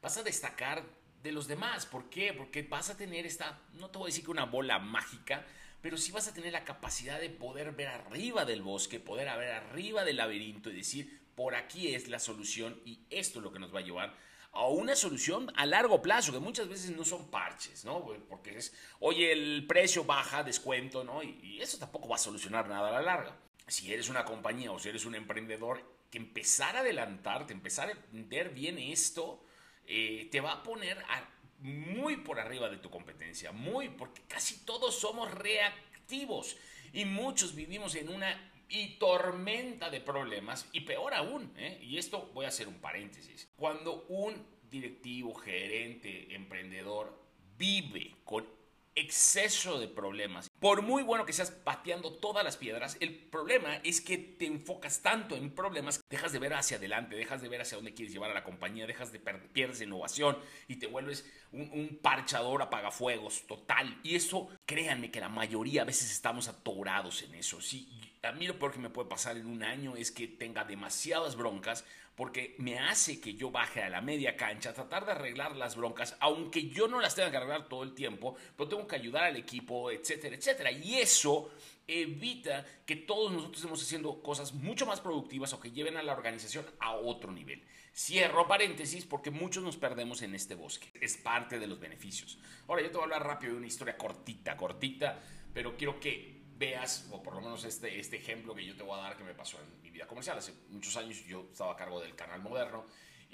vas 0.02 0.18
a 0.18 0.24
destacar 0.24 0.84
de 1.24 1.32
los 1.32 1.48
demás. 1.48 1.86
¿Por 1.86 2.10
qué? 2.10 2.34
Porque 2.34 2.64
vas 2.64 2.90
a 2.90 2.98
tener 2.98 3.26
esta, 3.26 3.62
no 3.74 3.90
te 3.90 3.98
voy 3.98 4.08
a 4.08 4.12
decir 4.12 4.26
que 4.26 4.32
una 4.32 4.46
bola 4.46 4.80
mágica, 4.80 5.46
pero 5.86 5.98
sí 5.98 6.12
vas 6.12 6.28
a 6.28 6.34
tener 6.34 6.52
la 6.52 6.66
capacidad 6.66 7.22
de 7.22 7.30
poder 7.30 7.72
ver 7.74 7.90
arriba 7.90 8.44
del 8.44 8.64
bosque, 8.64 9.00
poder 9.00 9.28
ver 9.38 9.52
arriba 9.52 10.04
del 10.04 10.16
laberinto 10.16 10.72
y 10.72 10.78
decir, 10.78 11.22
por 11.36 11.54
aquí 11.54 11.94
es 11.94 12.08
la 12.08 12.18
solución 12.18 12.82
y 12.86 13.02
esto 13.12 13.38
es 13.38 13.44
lo 13.44 13.54
que 13.54 13.60
nos 13.60 13.72
va 13.72 13.82
a 13.82 13.84
llevar 13.84 14.16
a 14.52 14.66
una 14.66 14.96
solución 14.96 15.54
a 15.56 15.68
largo 15.68 16.02
plazo, 16.02 16.32
que 16.32 16.40
muchas 16.40 16.68
veces 16.68 16.90
no 16.98 17.06
son 17.06 17.30
parches, 17.30 17.86
¿no? 17.86 18.04
Porque 18.28 18.58
es, 18.58 18.74
oye, 19.00 19.32
el 19.32 19.68
precio 19.68 20.04
baja, 20.06 20.44
descuento, 20.44 21.04
¿no? 21.04 21.22
Y, 21.22 21.60
eso 21.62 21.78
tampoco 21.78 22.10
va 22.10 22.16
a 22.16 22.18
solucionar 22.18 22.68
nada 22.68 22.90
a 22.90 22.94
la 22.94 23.02
larga. 23.04 23.38
Si 23.68 23.94
eres 23.94 24.10
una 24.10 24.26
compañía 24.26 24.72
o 24.72 24.80
si 24.80 24.90
eres 24.90 25.06
un 25.06 25.14
emprendedor, 25.14 25.84
que 26.10 26.18
empezar 26.18 26.78
a 26.78 26.80
adelantarte, 26.80 27.54
empezar 27.54 27.90
a 27.90 27.92
entender 27.92 28.50
bien 28.50 28.80
esto, 28.80 29.40
eh, 29.86 30.30
te 30.32 30.42
va 30.42 30.54
a 30.54 30.64
poner 30.64 30.98
a 30.98 31.30
muy 31.66 32.18
por 32.18 32.40
arriba 32.40 32.70
de 32.70 32.78
tu 32.78 32.92
competencia, 32.92 33.52
muy, 33.52 33.90
porque 33.90 34.22
casi 34.28 34.64
todos 34.66 35.00
somos 35.00 35.32
reactivos 35.32 36.58
y 36.94 37.06
muchos 37.06 37.56
vivimos 37.56 37.96
en 37.96 38.10
una 38.10 38.52
y 38.70 38.98
tormenta 39.00 39.90
de 39.90 40.00
problemas 40.00 40.68
y 40.74 40.82
peor 40.82 41.16
aún, 41.16 41.52
¿eh? 41.58 41.80
y 41.82 41.98
esto 41.98 42.30
voy 42.36 42.46
a 42.46 42.50
hacer 42.50 42.68
un 42.68 42.76
paréntesis, 42.76 43.50
cuando 43.56 44.06
un 44.10 44.46
directivo, 44.70 45.34
gerente, 45.34 46.36
emprendedor 46.36 47.20
vive 47.58 48.14
con 48.24 48.46
exceso 48.94 49.80
de 49.80 49.88
problemas 49.88 50.50
por 50.66 50.82
muy 50.82 51.04
bueno 51.04 51.28
que 51.28 51.32
seas 51.32 51.52
pateando 51.52 52.12
todas 52.12 52.44
las 52.44 52.58
piedras, 52.58 52.98
el 53.00 53.14
problema 53.14 53.76
es 53.84 54.02
que 54.02 54.18
te 54.18 54.48
enfocas 54.48 55.04
tanto 55.04 55.36
en 55.36 55.52
problemas, 55.52 56.04
dejas 56.10 56.32
de 56.32 56.40
ver 56.40 56.56
hacia 56.56 56.78
adelante, 56.78 57.16
dejas 57.16 57.44
de 57.44 57.50
ver 57.50 57.62
hacia 57.62 57.78
dónde 57.78 57.94
quieres 57.94 58.12
llevar 58.12 58.32
a 58.32 58.34
la 58.34 58.44
compañía, 58.44 58.88
dejas 58.88 59.12
de 59.12 59.20
pierdes 59.20 59.82
innovación 59.82 60.40
y 60.68 60.78
te 60.78 60.88
vuelves 60.88 61.32
un, 61.52 61.70
un 61.72 62.00
parchador 62.02 62.64
apagafuegos 62.64 63.46
total. 63.46 64.00
Y 64.02 64.16
eso, 64.16 64.50
créanme 64.66 65.12
que 65.12 65.20
la 65.20 65.30
mayoría 65.30 65.84
a 65.84 65.86
veces 65.86 66.12
estamos 66.12 66.48
atorados 66.48 67.22
en 67.22 67.36
eso. 67.36 67.62
Sí, 67.62 67.88
a 68.24 68.32
mí 68.32 68.48
lo 68.48 68.58
peor 68.58 68.74
que 68.74 68.80
me 68.80 68.90
puede 68.90 69.08
pasar 69.08 69.38
en 69.38 69.46
un 69.46 69.62
año 69.62 69.96
es 69.96 70.12
que 70.12 70.28
tenga 70.28 70.64
demasiadas 70.64 71.36
broncas 71.36 71.86
porque 72.16 72.56
me 72.60 72.80
hace 72.80 73.20
que 73.20 73.34
yo 73.34 73.52
baje 73.52 73.84
a 73.84 73.90
la 73.90 74.02
media 74.02 74.38
cancha, 74.38 74.74
tratar 74.74 75.06
de 75.06 75.12
arreglar 75.12 75.56
las 75.56 75.76
broncas, 75.76 76.16
aunque 76.20 76.70
yo 76.70 76.88
no 76.88 77.02
las 77.02 77.14
tenga 77.14 77.30
que 77.30 77.38
arreglar 77.38 77.68
todo 77.68 77.84
el 77.84 77.94
tiempo, 77.94 78.36
pero 78.56 78.70
tengo 78.70 78.88
que 78.88 78.96
ayudar 78.96 79.26
al 79.26 79.36
equipo, 79.36 79.92
etcétera, 79.92 80.36
etcétera. 80.36 80.55
Y 80.72 80.96
eso 80.96 81.52
evita 81.88 82.66
que 82.86 82.96
todos 82.96 83.32
nosotros 83.32 83.58
estemos 83.58 83.82
haciendo 83.82 84.22
cosas 84.22 84.54
mucho 84.54 84.86
más 84.86 85.02
productivas 85.02 85.54
o 85.54 85.60
que 85.60 85.72
lleven 85.72 85.98
a 85.98 86.04
la 86.04 86.14
organización 86.14 86.66
a 86.80 86.94
otro 86.96 87.32
nivel. 87.32 87.64
Cierro 87.94 88.48
paréntesis 88.48 89.06
porque 89.06 89.32
muchos 89.32 89.64
nos 89.64 89.78
perdemos 89.78 90.22
en 90.22 90.36
este 90.36 90.56
bosque. 90.56 90.92
Es 91.00 91.18
parte 91.18 91.60
de 91.60 91.68
los 91.68 91.80
beneficios. 91.80 92.38
Ahora 92.68 92.82
yo 92.82 92.90
te 92.90 92.98
voy 92.98 93.02
a 93.02 93.06
hablar 93.06 93.26
rápido 93.26 93.54
de 93.54 93.60
una 93.60 93.68
historia 93.68 93.98
cortita, 93.98 94.58
cortita, 94.58 95.22
pero 95.54 95.78
quiero 95.78 96.00
que 96.00 96.42
veas, 96.58 97.08
o 97.12 97.22
por 97.22 97.36
lo 97.36 97.42
menos 97.42 97.64
este, 97.64 98.00
este 98.00 98.18
ejemplo 98.18 98.56
que 98.56 98.66
yo 98.66 98.76
te 98.76 98.84
voy 98.84 98.98
a 99.00 99.04
dar 99.04 99.18
que 99.18 99.24
me 99.24 99.34
pasó 99.34 99.58
en 99.60 99.82
mi 99.82 99.92
vida 99.92 100.08
comercial. 100.08 100.38
Hace 100.38 100.54
muchos 100.70 100.96
años 100.98 101.24
yo 101.26 101.48
estaba 101.52 101.74
a 101.74 101.76
cargo 101.78 102.02
del 102.02 102.16
canal 102.16 102.42
moderno 102.42 102.86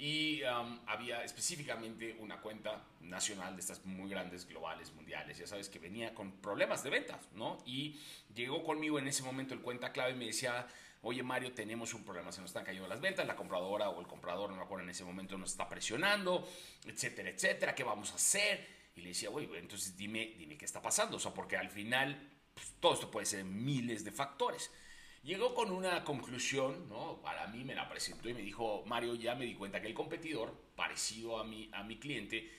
y 0.02 0.42
um, 0.42 0.80
había 0.88 1.22
específicamente 1.22 2.16
una 2.18 2.40
cuenta 2.40 2.84
nacional 3.02 3.54
de 3.54 3.60
estas 3.60 3.84
muy 3.84 4.10
grandes, 4.10 4.48
globales, 4.48 4.92
mundiales, 4.94 5.38
ya 5.38 5.46
sabes, 5.46 5.68
que 5.68 5.78
venía 5.78 6.12
con 6.12 6.32
problemas 6.40 6.82
de 6.82 6.90
ventas, 6.90 7.20
¿no? 7.36 7.62
Y 7.66 8.00
llegó 8.34 8.64
conmigo 8.64 8.98
en 8.98 9.06
ese 9.06 9.22
momento 9.22 9.54
el 9.54 9.60
cuenta 9.60 9.92
clave 9.92 10.10
y 10.10 10.16
me 10.16 10.26
decía, 10.26 10.66
oye 11.02 11.22
Mario, 11.22 11.52
tenemos 11.52 11.94
un 11.94 12.02
problema, 12.02 12.32
se 12.32 12.40
nos 12.40 12.50
están 12.50 12.64
cayendo 12.64 12.88
las 12.88 13.00
ventas, 13.00 13.24
la 13.28 13.36
compradora 13.36 13.90
o 13.90 14.00
el 14.00 14.08
comprador, 14.08 14.50
no 14.50 14.56
me 14.56 14.62
acuerdo 14.62 14.82
en 14.82 14.90
ese 14.90 15.04
momento, 15.04 15.38
nos 15.38 15.52
está 15.52 15.68
presionando, 15.68 16.48
etcétera, 16.84 17.30
etcétera, 17.30 17.72
¿qué 17.72 17.84
vamos 17.84 18.10
a 18.10 18.16
hacer? 18.16 18.66
Y 18.96 19.02
le 19.02 19.10
decía, 19.10 19.30
oye, 19.30 19.48
entonces 19.56 19.96
dime, 19.96 20.34
dime 20.36 20.58
qué 20.58 20.64
está 20.64 20.82
pasando, 20.82 21.18
o 21.18 21.20
sea, 21.20 21.32
porque 21.32 21.56
al 21.56 21.70
final 21.70 22.28
pues, 22.52 22.74
todo 22.80 22.94
esto 22.94 23.08
puede 23.08 23.26
ser 23.26 23.44
miles 23.44 24.02
de 24.02 24.10
factores. 24.10 24.68
Llegó 25.22 25.54
con 25.54 25.70
una 25.70 26.02
conclusión, 26.02 26.88
¿no? 26.88 27.20
Para 27.22 27.46
mí 27.46 27.64
me 27.64 27.74
la 27.74 27.88
presentó 27.88 28.28
y 28.28 28.34
me 28.34 28.42
dijo, 28.42 28.82
Mario, 28.86 29.14
ya 29.14 29.34
me 29.34 29.44
di 29.44 29.54
cuenta 29.54 29.80
que 29.80 29.86
el 29.86 29.94
competidor, 29.94 30.52
parecido 30.74 31.38
a 31.38 31.44
mi, 31.44 31.70
a 31.72 31.84
mi 31.84 31.98
cliente, 31.98 32.50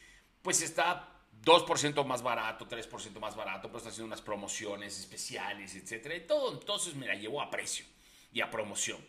pues 0.42 0.62
está 0.62 1.14
2% 1.44 2.06
más 2.06 2.22
barato, 2.22 2.68
3% 2.68 3.20
más 3.20 3.36
barato, 3.36 3.68
pero 3.68 3.78
está 3.78 3.90
haciendo 3.90 4.08
unas 4.08 4.22
promociones 4.22 4.98
especiales, 4.98 5.76
etcétera, 5.76 6.16
y 6.16 6.22
todo. 6.22 6.54
Entonces 6.54 6.96
me 6.96 7.06
la 7.06 7.16
llevó 7.16 7.42
a 7.42 7.50
precio 7.50 7.86
y 8.32 8.42
a 8.42 8.50
promoción. 8.50 9.00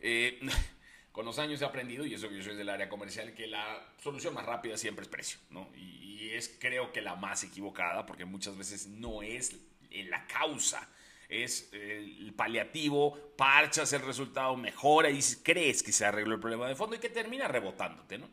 Eh, 0.00 0.40
con 1.12 1.24
los 1.24 1.38
años 1.38 1.60
he 1.62 1.64
aprendido, 1.64 2.04
y 2.04 2.14
eso 2.14 2.28
que 2.28 2.36
yo 2.36 2.42
soy 2.42 2.56
del 2.56 2.68
área 2.68 2.88
comercial, 2.88 3.34
que 3.34 3.46
la 3.46 3.92
solución 4.02 4.34
más 4.34 4.44
rápida 4.44 4.76
siempre 4.76 5.02
es 5.04 5.08
precio, 5.08 5.38
¿no? 5.50 5.70
Y, 5.76 5.98
es 6.28 6.56
creo 6.60 6.92
que 6.92 7.00
la 7.00 7.14
más 7.14 7.42
equivocada, 7.42 8.04
porque 8.04 8.24
muchas 8.26 8.56
veces 8.56 8.86
no 8.86 9.22
es 9.22 9.56
la 9.90 10.26
causa, 10.26 10.86
es 11.28 11.68
el 11.72 12.32
paliativo, 12.34 13.34
parchas 13.36 13.92
el 13.92 14.02
resultado, 14.02 14.56
mejora 14.56 15.10
y 15.10 15.20
crees 15.42 15.82
que 15.82 15.92
se 15.92 16.04
arregló 16.04 16.34
el 16.34 16.40
problema 16.40 16.68
de 16.68 16.74
fondo 16.74 16.96
y 16.96 16.98
que 16.98 17.10
termina 17.10 17.46
rebotándote, 17.48 18.18
¿no? 18.18 18.28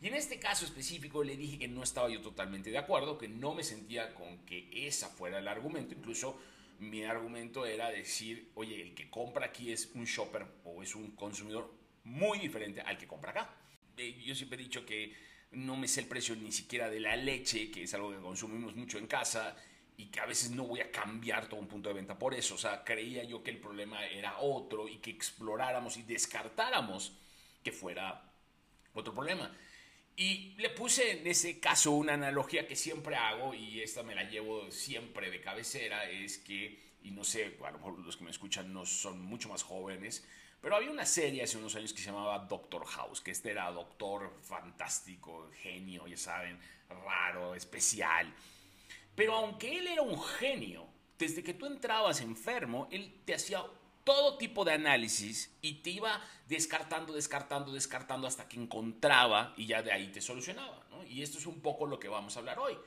Y 0.00 0.06
en 0.06 0.14
este 0.14 0.38
caso 0.38 0.64
específico 0.64 1.24
le 1.24 1.36
dije 1.36 1.58
que 1.58 1.66
no 1.66 1.82
estaba 1.82 2.08
yo 2.08 2.20
totalmente 2.20 2.70
de 2.70 2.78
acuerdo, 2.78 3.18
que 3.18 3.26
no 3.26 3.54
me 3.54 3.64
sentía 3.64 4.14
con 4.14 4.44
que 4.46 4.68
esa 4.72 5.08
fuera 5.08 5.40
el 5.40 5.48
argumento, 5.48 5.94
incluso 5.94 6.38
mi 6.78 7.02
argumento 7.02 7.66
era 7.66 7.90
decir, 7.90 8.52
oye, 8.54 8.80
el 8.80 8.94
que 8.94 9.10
compra 9.10 9.46
aquí 9.46 9.72
es 9.72 9.90
un 9.94 10.04
shopper 10.04 10.46
o 10.64 10.84
es 10.84 10.94
un 10.94 11.10
consumidor 11.16 11.74
muy 12.04 12.38
diferente 12.38 12.80
al 12.80 12.96
que 12.96 13.08
compra 13.08 13.32
acá. 13.32 13.54
Eh, 13.96 14.22
yo 14.24 14.36
siempre 14.36 14.60
he 14.60 14.62
dicho 14.62 14.86
que 14.86 15.12
no 15.50 15.76
me 15.76 15.88
sé 15.88 16.02
el 16.02 16.06
precio 16.06 16.36
ni 16.36 16.52
siquiera 16.52 16.88
de 16.88 17.00
la 17.00 17.16
leche, 17.16 17.72
que 17.72 17.82
es 17.82 17.94
algo 17.94 18.12
que 18.12 18.18
consumimos 18.18 18.76
mucho 18.76 18.98
en 18.98 19.08
casa 19.08 19.56
y 19.98 20.06
que 20.06 20.20
a 20.20 20.26
veces 20.26 20.52
no 20.52 20.64
voy 20.64 20.80
a 20.80 20.92
cambiar 20.92 21.48
todo 21.48 21.58
un 21.58 21.66
punto 21.66 21.88
de 21.88 21.96
venta 21.96 22.16
por 22.16 22.32
eso. 22.32 22.54
O 22.54 22.58
sea, 22.58 22.84
creía 22.84 23.24
yo 23.24 23.42
que 23.42 23.50
el 23.50 23.58
problema 23.58 24.06
era 24.06 24.38
otro 24.38 24.88
y 24.88 24.98
que 24.98 25.10
exploráramos 25.10 25.96
y 25.96 26.02
descartáramos 26.02 27.12
que 27.64 27.72
fuera 27.72 28.22
otro 28.94 29.12
problema. 29.12 29.52
Y 30.16 30.54
le 30.56 30.70
puse 30.70 31.20
en 31.20 31.26
ese 31.26 31.58
caso 31.58 31.90
una 31.92 32.14
analogía 32.14 32.66
que 32.66 32.76
siempre 32.76 33.16
hago 33.16 33.54
y 33.54 33.80
esta 33.82 34.04
me 34.04 34.14
la 34.14 34.22
llevo 34.22 34.70
siempre 34.70 35.30
de 35.30 35.40
cabecera, 35.40 36.08
es 36.08 36.38
que, 36.38 36.96
y 37.02 37.10
no 37.10 37.24
sé, 37.24 37.56
a 37.64 37.70
lo 37.72 37.78
mejor 37.78 37.98
los 37.98 38.16
que 38.16 38.24
me 38.24 38.30
escuchan 38.30 38.72
no 38.72 38.86
son 38.86 39.20
mucho 39.20 39.48
más 39.48 39.64
jóvenes, 39.64 40.24
pero 40.60 40.76
había 40.76 40.90
una 40.90 41.06
serie 41.06 41.42
hace 41.42 41.58
unos 41.58 41.74
años 41.74 41.92
que 41.92 42.00
se 42.00 42.06
llamaba 42.06 42.38
Doctor 42.40 42.84
House, 42.86 43.20
que 43.20 43.32
este 43.32 43.50
era 43.50 43.70
doctor 43.72 44.32
fantástico, 44.42 45.50
genio, 45.60 46.06
ya 46.06 46.16
saben, 46.16 46.58
raro, 46.88 47.54
especial. 47.56 48.32
Pero 49.18 49.34
aunque 49.34 49.76
él 49.76 49.88
era 49.88 50.00
un 50.00 50.22
genio, 50.22 50.86
desde 51.18 51.42
que 51.42 51.52
tú 51.52 51.66
entrabas 51.66 52.20
enfermo, 52.20 52.86
él 52.92 53.20
te 53.24 53.34
hacía 53.34 53.64
todo 54.04 54.38
tipo 54.38 54.64
de 54.64 54.74
análisis 54.74 55.52
y 55.60 55.82
te 55.82 55.90
iba 55.90 56.24
descartando, 56.46 57.12
descartando, 57.12 57.72
descartando 57.72 58.28
hasta 58.28 58.48
que 58.48 58.60
encontraba 58.60 59.54
y 59.56 59.66
ya 59.66 59.82
de 59.82 59.90
ahí 59.90 60.06
te 60.12 60.20
solucionaba. 60.20 60.86
Y 61.08 61.22
esto 61.22 61.38
es 61.38 61.46
un 61.46 61.60
poco 61.60 61.84
lo 61.84 61.98
que 61.98 62.06
vamos 62.06 62.36
a 62.36 62.38
hablar 62.38 62.60
hoy. 62.60 62.78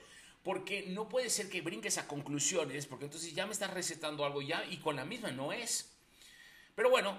Porque 0.42 0.86
no 0.88 1.10
puede 1.10 1.30
ser 1.30 1.50
que 1.50 1.62
brinques 1.62 1.98
a 1.98 2.08
conclusiones, 2.08 2.86
porque 2.86 3.04
entonces 3.04 3.36
ya 3.36 3.46
me 3.46 3.52
estás 3.52 3.74
recetando 3.74 4.24
algo 4.24 4.42
ya 4.42 4.64
y 4.64 4.78
con 4.78 4.96
la 4.96 5.04
misma 5.04 5.32
no 5.32 5.52
es. 5.52 6.00
Pero 6.76 6.90
bueno, 6.90 7.18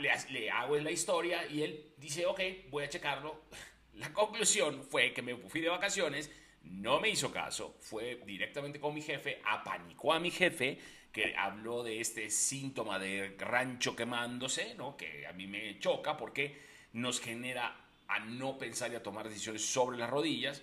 le, 0.00 0.10
le 0.30 0.50
hago 0.50 0.76
la 0.78 0.90
historia 0.90 1.46
y 1.46 1.62
él 1.62 1.94
dice, 1.98 2.26
ok, 2.26 2.40
voy 2.68 2.82
a 2.82 2.88
checarlo. 2.88 3.44
La 3.94 4.12
conclusión 4.12 4.82
fue 4.82 5.12
que 5.12 5.22
me 5.22 5.36
fui 5.36 5.60
de 5.60 5.68
vacaciones, 5.68 6.28
no 6.64 7.00
me 7.00 7.10
hizo 7.10 7.32
caso, 7.32 7.76
fue 7.80 8.20
directamente 8.26 8.80
con 8.80 8.94
mi 8.94 9.02
jefe, 9.02 9.40
apanicó 9.44 10.12
a 10.12 10.20
mi 10.20 10.30
jefe, 10.30 10.78
que 11.12 11.34
habló 11.36 11.84
de 11.84 12.00
este 12.00 12.28
síntoma 12.28 12.98
de 12.98 13.36
rancho 13.38 13.94
quemándose, 13.94 14.74
¿no? 14.74 14.96
que 14.96 15.26
a 15.26 15.32
mí 15.32 15.46
me 15.46 15.78
choca 15.78 16.16
porque 16.16 16.60
nos 16.92 17.20
genera 17.20 17.76
a 18.08 18.18
no 18.18 18.58
pensar 18.58 18.92
y 18.92 18.96
a 18.96 19.02
tomar 19.02 19.28
decisiones 19.28 19.64
sobre 19.64 19.96
las 19.96 20.10
rodillas. 20.10 20.62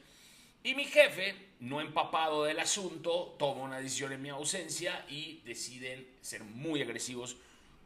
Y 0.64 0.76
mi 0.76 0.86
jefe, 0.86 1.36
no 1.62 1.82
empapado 1.82 2.44
del 2.44 2.60
asunto, 2.60 3.36
toma 3.40 3.64
una 3.64 3.80
decisión 3.80 4.12
en 4.12 4.22
mi 4.22 4.30
ausencia 4.30 5.06
y 5.10 5.42
deciden 5.46 6.08
ser 6.22 6.44
muy 6.44 6.82
agresivos 6.82 7.38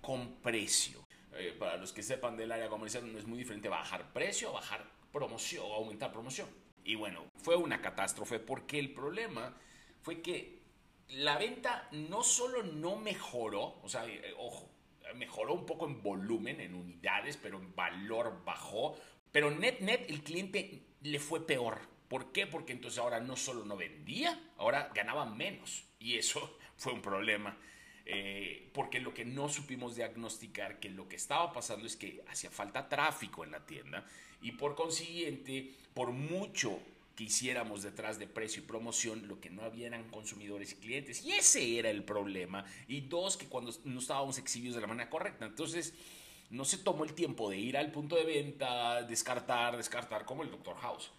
con 0.01 0.36
precio. 0.41 1.05
Eh, 1.38 1.55
para 1.57 1.77
los 1.77 1.93
que 1.93 2.03
sepan 2.03 2.36
del 2.36 2.51
área 2.51 2.67
comercial, 2.67 3.12
no 3.12 3.19
es 3.19 3.25
muy 3.25 3.38
diferente 3.38 3.69
bajar 3.69 4.12
precio, 4.12 4.51
bajar 4.51 4.86
promoción 5.12 5.65
o 5.67 5.75
aumentar 5.75 6.12
promoción. 6.12 6.48
Y 6.86 6.96
bueno, 6.96 7.25
fue 7.38 7.56
una 7.56 7.82
catástrofe 7.82 8.39
porque 8.39 8.80
el 8.80 8.94
problema 8.94 9.54
fue 10.01 10.22
que 10.22 10.62
la 11.10 11.38
venta 11.38 11.89
no 11.92 12.24
solo 12.24 12.63
no 12.63 12.96
mejoró, 12.96 13.80
o 13.84 13.89
sea, 13.89 14.06
eh, 14.08 14.34
ojo, 14.38 14.70
mejoró 15.15 15.54
un 15.54 15.65
poco 15.65 15.88
en 15.88 16.01
volumen, 16.01 16.62
en 16.62 16.75
unidades, 16.75 17.38
pero 17.38 17.58
en 17.58 17.75
valor 17.75 18.44
bajó. 18.46 18.96
Pero 19.32 19.51
net, 19.51 19.80
net, 19.80 20.06
el 20.10 20.22
cliente 20.24 20.84
le 21.01 21.20
fue 21.20 21.46
peor. 21.46 21.80
¿Por 22.08 22.32
qué? 22.32 22.46
Porque 22.46 22.74
entonces 22.74 23.00
ahora 23.00 23.20
no 23.20 23.36
solo 23.36 23.65
no 23.65 23.75
vendía, 23.75 24.39
ahora 24.58 24.92
ganaba 24.94 25.25
menos. 25.25 25.86
Y 26.00 26.15
eso 26.15 26.58
fue 26.77 26.94
un 26.94 27.01
problema. 27.01 27.58
Eh, 28.07 28.69
porque 28.74 29.00
lo 29.00 29.13
que 29.13 29.25
no 29.25 29.50
supimos 29.50 29.95
diagnosticar 29.95 30.79
que 30.79 30.89
lo 30.89 31.09
que 31.09 31.15
estaba 31.15 31.51
pasando 31.51 31.88
es 31.88 31.95
que 31.95 32.24
hacía 32.27 32.51
falta 32.51 32.88
tráfico 32.88 33.43
en 33.43 33.50
la 33.50 33.65
tienda 33.65 34.05
y 34.41 34.51
por 34.51 34.75
consiguiente, 34.75 35.71
por 35.95 36.12
mucho 36.12 36.79
que 37.15 37.24
hiciéramos 37.24 37.81
detrás 37.81 38.19
de 38.19 38.27
precio 38.27 38.62
y 38.62 38.65
promoción, 38.65 39.27
lo 39.27 39.39
que 39.39 39.50
no 39.50 39.63
había 39.63 39.88
eran 39.88 40.09
consumidores 40.09 40.74
y 40.74 40.75
clientes. 40.75 41.24
Y 41.24 41.31
ese 41.31 41.79
era 41.79 41.89
el 41.89 42.03
problema. 42.03 42.65
Y 42.88 43.01
dos, 43.01 43.38
que 43.38 43.47
cuando 43.47 43.74
no 43.85 44.00
estábamos 44.00 44.38
exhibidos 44.38 44.75
de 44.75 44.81
la 44.81 44.88
manera 44.88 45.09
correcta. 45.09 45.45
Entonces, 45.45 45.93
no 46.50 46.65
se 46.65 46.77
tomó 46.77 47.05
el 47.05 47.13
tiempo 47.13 47.50
de 47.50 47.57
ir 47.57 47.77
al 47.77 47.91
punto 47.91 48.17
de 48.17 48.25
venta, 48.25 49.01
descartar, 49.03 49.77
descartar, 49.77 50.25
como 50.25 50.43
el 50.43 50.51
Dr. 50.51 50.75
House 50.75 51.09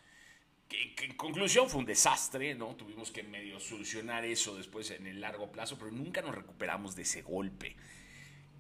en 0.71 1.15
conclusión 1.17 1.69
fue 1.69 1.81
un 1.81 1.87
desastre, 1.87 2.55
¿no? 2.55 2.75
Tuvimos 2.75 3.11
que 3.11 3.23
medio 3.23 3.61
solucionar 3.61 4.25
eso 4.25 4.57
después 4.57 4.91
en 4.91 5.07
el 5.07 5.21
largo 5.21 5.51
plazo, 5.53 5.79
pero 5.79 5.91
nunca 5.91 6.23
nos 6.23 6.35
recuperamos 6.35 6.97
de 6.97 7.03
ese 7.03 7.23
golpe. 7.23 7.77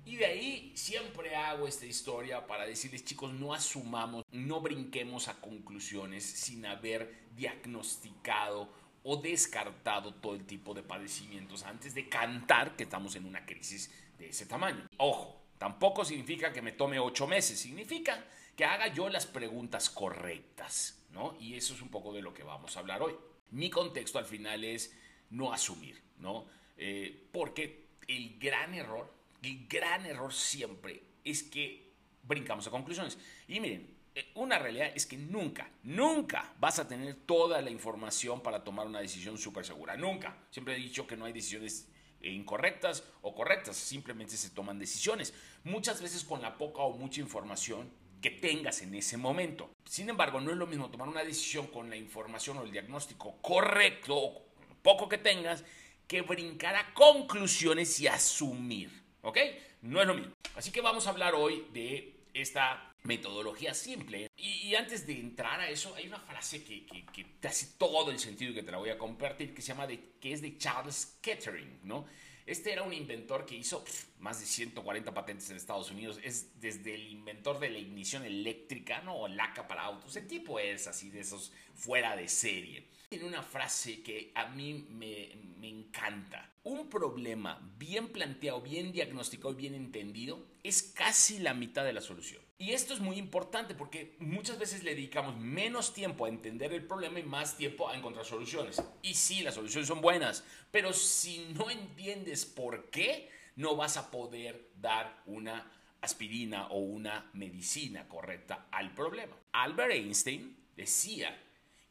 Y 0.04 0.14
de 0.16 0.26
ahí 0.26 0.72
siempre 0.76 1.34
hago 1.34 1.66
esta 1.66 1.84
historia 1.84 2.46
para 2.46 2.64
decirles, 2.64 3.04
chicos, 3.04 3.32
no 3.32 3.52
asumamos, 3.52 4.24
no 4.30 4.60
brinquemos 4.60 5.26
a 5.26 5.40
conclusiones 5.40 6.24
sin 6.24 6.64
haber 6.64 7.26
diagnosticado 7.34 8.72
o 9.02 9.16
descartado 9.16 10.14
todo 10.14 10.36
el 10.36 10.46
tipo 10.46 10.74
de 10.74 10.84
padecimientos 10.84 11.64
antes 11.64 11.92
de 11.94 12.08
cantar 12.08 12.76
que 12.76 12.84
estamos 12.84 13.16
en 13.16 13.24
una 13.24 13.44
crisis 13.44 13.90
de 14.16 14.28
ese 14.28 14.46
tamaño. 14.46 14.86
Ojo, 14.98 15.42
tampoco 15.58 16.04
significa 16.04 16.52
que 16.52 16.62
me 16.62 16.72
tome 16.72 17.00
ocho 17.00 17.26
meses, 17.26 17.58
significa 17.58 18.24
que 18.56 18.64
haga 18.64 18.86
yo 18.88 19.08
las 19.08 19.26
preguntas 19.26 19.90
correctas, 19.90 20.95
Y 21.40 21.54
eso 21.54 21.74
es 21.74 21.82
un 21.82 21.88
poco 21.88 22.12
de 22.12 22.22
lo 22.22 22.32
que 22.34 22.42
vamos 22.42 22.76
a 22.76 22.80
hablar 22.80 23.02
hoy. 23.02 23.14
Mi 23.50 23.70
contexto 23.70 24.18
al 24.18 24.24
final 24.24 24.64
es 24.64 24.94
no 25.30 25.52
asumir. 25.52 26.06
¿no? 26.18 26.46
Eh, 26.76 27.28
porque 27.32 27.88
el 28.08 28.38
gran 28.38 28.74
error, 28.74 29.12
el 29.42 29.66
gran 29.66 30.06
error 30.06 30.32
siempre 30.32 31.02
es 31.24 31.42
que 31.42 31.92
brincamos 32.22 32.66
a 32.66 32.70
conclusiones. 32.70 33.18
Y 33.48 33.60
miren, 33.60 33.96
eh, 34.14 34.30
una 34.34 34.58
realidad 34.58 34.90
es 34.94 35.06
que 35.06 35.16
nunca, 35.16 35.70
nunca 35.82 36.54
vas 36.58 36.78
a 36.78 36.88
tener 36.88 37.14
toda 37.14 37.60
la 37.60 37.70
información 37.70 38.42
para 38.42 38.64
tomar 38.64 38.86
una 38.86 39.00
decisión 39.00 39.38
súper 39.38 39.64
segura. 39.64 39.96
Nunca. 39.96 40.36
Siempre 40.50 40.74
he 40.74 40.78
dicho 40.78 41.06
que 41.06 41.16
no 41.16 41.24
hay 41.24 41.32
decisiones 41.32 41.88
incorrectas 42.22 43.04
o 43.22 43.34
correctas, 43.34 43.76
simplemente 43.76 44.36
se 44.36 44.50
toman 44.50 44.78
decisiones. 44.78 45.34
Muchas 45.64 46.00
veces 46.00 46.24
con 46.24 46.42
la 46.42 46.56
poca 46.58 46.82
o 46.82 46.96
mucha 46.96 47.20
información 47.20 47.90
que 48.20 48.30
tengas 48.30 48.82
en 48.82 48.94
ese 48.94 49.16
momento. 49.16 49.70
Sin 49.84 50.08
embargo, 50.08 50.40
no 50.40 50.50
es 50.50 50.56
lo 50.56 50.66
mismo 50.66 50.90
tomar 50.90 51.08
una 51.08 51.24
decisión 51.24 51.66
con 51.68 51.90
la 51.90 51.96
información 51.96 52.58
o 52.58 52.62
el 52.62 52.72
diagnóstico 52.72 53.40
correcto, 53.40 54.16
o 54.16 54.46
poco 54.82 55.08
que 55.08 55.18
tengas, 55.18 55.64
que 56.06 56.22
brincar 56.22 56.76
a 56.76 56.94
conclusiones 56.94 57.98
y 58.00 58.06
asumir. 58.06 58.90
¿Ok? 59.22 59.38
No 59.82 60.00
es 60.00 60.06
lo 60.06 60.14
mismo. 60.14 60.32
Así 60.54 60.70
que 60.70 60.80
vamos 60.80 61.06
a 61.06 61.10
hablar 61.10 61.34
hoy 61.34 61.66
de 61.72 62.14
esta 62.32 62.94
metodología 63.02 63.74
simple. 63.74 64.28
Y, 64.36 64.74
antes 64.74 65.06
de 65.06 65.14
entrar 65.14 65.60
a 65.60 65.70
eso, 65.70 65.94
hay 65.94 66.06
una 66.06 66.20
frase 66.20 66.62
que, 66.64 66.86
que, 66.86 67.24
te 67.40 67.48
hace 67.48 67.78
todo 67.78 68.10
el 68.10 68.18
sentido 68.18 68.52
que 68.52 68.62
te 68.62 68.70
la 68.70 68.78
voy 68.78 68.90
a 68.90 68.98
compartir, 68.98 69.54
que 69.54 69.62
se 69.62 69.68
llama 69.68 69.86
de, 69.86 70.00
que 70.20 70.32
es 70.32 70.42
de 70.42 70.58
Charles 70.58 71.18
Kettering, 71.20 71.80
¿no? 71.84 72.06
Este 72.46 72.72
era 72.72 72.84
un 72.84 72.92
inventor 72.92 73.44
que 73.44 73.56
hizo 73.56 73.84
más 74.20 74.38
de 74.38 74.46
140 74.46 75.12
patentes 75.12 75.50
en 75.50 75.56
Estados 75.56 75.90
Unidos. 75.90 76.20
Es 76.22 76.60
desde 76.60 76.94
el 76.94 77.08
inventor 77.08 77.58
de 77.58 77.70
la 77.70 77.78
ignición 77.78 78.24
eléctrica, 78.24 79.02
¿no? 79.02 79.16
O 79.16 79.28
laca 79.28 79.66
para 79.66 79.82
autos. 79.82 80.14
El 80.14 80.28
tipo 80.28 80.60
es 80.60 80.86
así 80.86 81.10
de 81.10 81.20
esos 81.20 81.52
fuera 81.74 82.14
de 82.14 82.28
serie. 82.28 82.86
Tiene 83.08 83.24
una 83.24 83.42
frase 83.42 84.00
que 84.00 84.30
a 84.34 84.46
mí 84.46 84.86
me, 84.90 85.30
me 85.58 85.68
encanta. 85.68 86.52
Un 86.62 86.88
problema 86.88 87.60
bien 87.78 88.08
planteado, 88.08 88.60
bien 88.60 88.92
diagnosticado 88.92 89.52
y 89.52 89.56
bien 89.56 89.74
entendido 89.74 90.46
es 90.62 90.82
casi 90.82 91.40
la 91.40 91.52
mitad 91.52 91.84
de 91.84 91.92
la 91.92 92.00
solución. 92.00 92.45
Y 92.58 92.72
esto 92.72 92.94
es 92.94 93.00
muy 93.00 93.16
importante 93.16 93.74
porque 93.74 94.16
muchas 94.18 94.58
veces 94.58 94.82
le 94.82 94.94
dedicamos 94.94 95.36
menos 95.36 95.92
tiempo 95.92 96.24
a 96.24 96.30
entender 96.30 96.72
el 96.72 96.86
problema 96.86 97.20
y 97.20 97.22
más 97.22 97.56
tiempo 97.56 97.88
a 97.88 97.96
encontrar 97.96 98.24
soluciones. 98.24 98.82
Y 99.02 99.12
sí, 99.12 99.42
las 99.42 99.54
soluciones 99.54 99.88
son 99.88 100.00
buenas, 100.00 100.42
pero 100.70 100.94
si 100.94 101.52
no 101.54 101.68
entiendes 101.68 102.46
por 102.46 102.88
qué, 102.88 103.30
no 103.56 103.76
vas 103.76 103.98
a 103.98 104.10
poder 104.10 104.70
dar 104.76 105.22
una 105.26 105.70
aspirina 106.00 106.68
o 106.68 106.78
una 106.78 107.30
medicina 107.34 108.08
correcta 108.08 108.68
al 108.70 108.94
problema. 108.94 109.36
Albert 109.52 109.92
Einstein 109.92 110.56
decía 110.76 111.38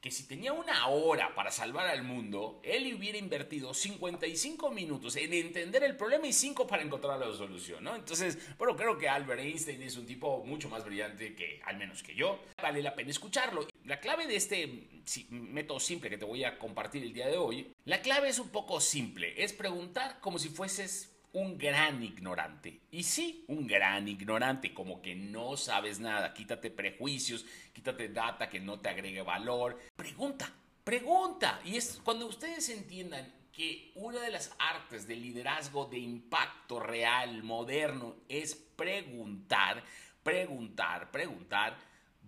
que 0.05 0.11
si 0.11 0.27
tenía 0.27 0.53
una 0.53 0.85
hora 0.89 1.33
para 1.33 1.49
salvar 1.49 1.87
al 1.87 2.03
mundo, 2.03 2.61
él 2.61 2.93
hubiera 2.93 3.17
invertido 3.17 3.73
55 3.73 4.69
minutos 4.69 5.15
en 5.15 5.33
entender 5.33 5.83
el 5.83 5.97
problema 5.97 6.27
y 6.27 6.31
5 6.31 6.67
para 6.67 6.83
encontrar 6.83 7.17
la 7.17 7.35
solución, 7.35 7.83
¿no? 7.83 7.95
Entonces, 7.95 8.37
bueno, 8.59 8.75
creo 8.75 8.99
que 8.99 9.09
Albert 9.09 9.41
Einstein 9.41 9.81
es 9.81 9.97
un 9.97 10.05
tipo 10.05 10.43
mucho 10.45 10.69
más 10.69 10.85
brillante 10.85 11.33
que, 11.33 11.59
al 11.65 11.77
menos 11.77 12.03
que 12.03 12.13
yo. 12.13 12.39
Vale 12.61 12.83
la 12.83 12.93
pena 12.93 13.09
escucharlo. 13.09 13.67
La 13.85 13.99
clave 13.99 14.27
de 14.27 14.35
este 14.35 14.87
método 15.31 15.79
simple 15.79 16.11
que 16.11 16.19
te 16.19 16.25
voy 16.25 16.43
a 16.43 16.59
compartir 16.59 17.01
el 17.01 17.11
día 17.11 17.25
de 17.25 17.37
hoy, 17.37 17.73
la 17.85 18.03
clave 18.03 18.29
es 18.29 18.37
un 18.37 18.49
poco 18.49 18.81
simple, 18.81 19.43
es 19.43 19.53
preguntar 19.53 20.19
como 20.19 20.37
si 20.37 20.49
fueses 20.49 21.14
un 21.35 21.57
gran 21.57 22.01
ignorante. 22.01 22.79
Y 22.91 23.03
sí, 23.03 23.43
un 23.49 23.67
gran 23.67 24.07
ignorante, 24.07 24.73
como 24.73 25.01
que 25.01 25.15
no 25.15 25.57
sabes 25.57 25.99
nada. 25.99 26.33
Quítate 26.33 26.71
prejuicios, 26.71 27.45
quítate 27.73 28.07
data 28.07 28.49
que 28.49 28.61
no 28.61 28.79
te 28.79 28.87
agregue 28.87 29.21
valor. 29.21 29.77
Pregunta, 29.97 30.49
pregunta. 30.85 31.59
Y 31.65 31.75
es 31.75 31.99
cuando 32.05 32.25
ustedes 32.27 32.69
entiendan 32.69 33.33
que 33.51 33.91
una 33.95 34.21
de 34.21 34.31
las 34.31 34.55
artes 34.59 35.07
del 35.07 35.21
liderazgo 35.21 35.85
de 35.87 35.99
impacto 35.99 36.79
real, 36.79 37.43
moderno, 37.43 38.15
es 38.29 38.55
preguntar, 38.55 39.83
preguntar, 40.23 41.11
preguntar, 41.11 41.77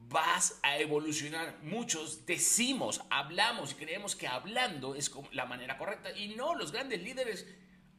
vas 0.09 0.59
a 0.63 0.79
evolucionar. 0.79 1.59
Muchos 1.63 2.25
decimos, 2.25 3.01
hablamos 3.09 3.71
y 3.71 3.75
creemos 3.75 4.17
que 4.17 4.27
hablando 4.27 4.95
es 4.95 5.09
la 5.31 5.45
manera 5.45 5.77
correcta. 5.77 6.11
Y 6.11 6.35
no, 6.35 6.55
los 6.55 6.73
grandes 6.73 7.01
líderes 7.01 7.47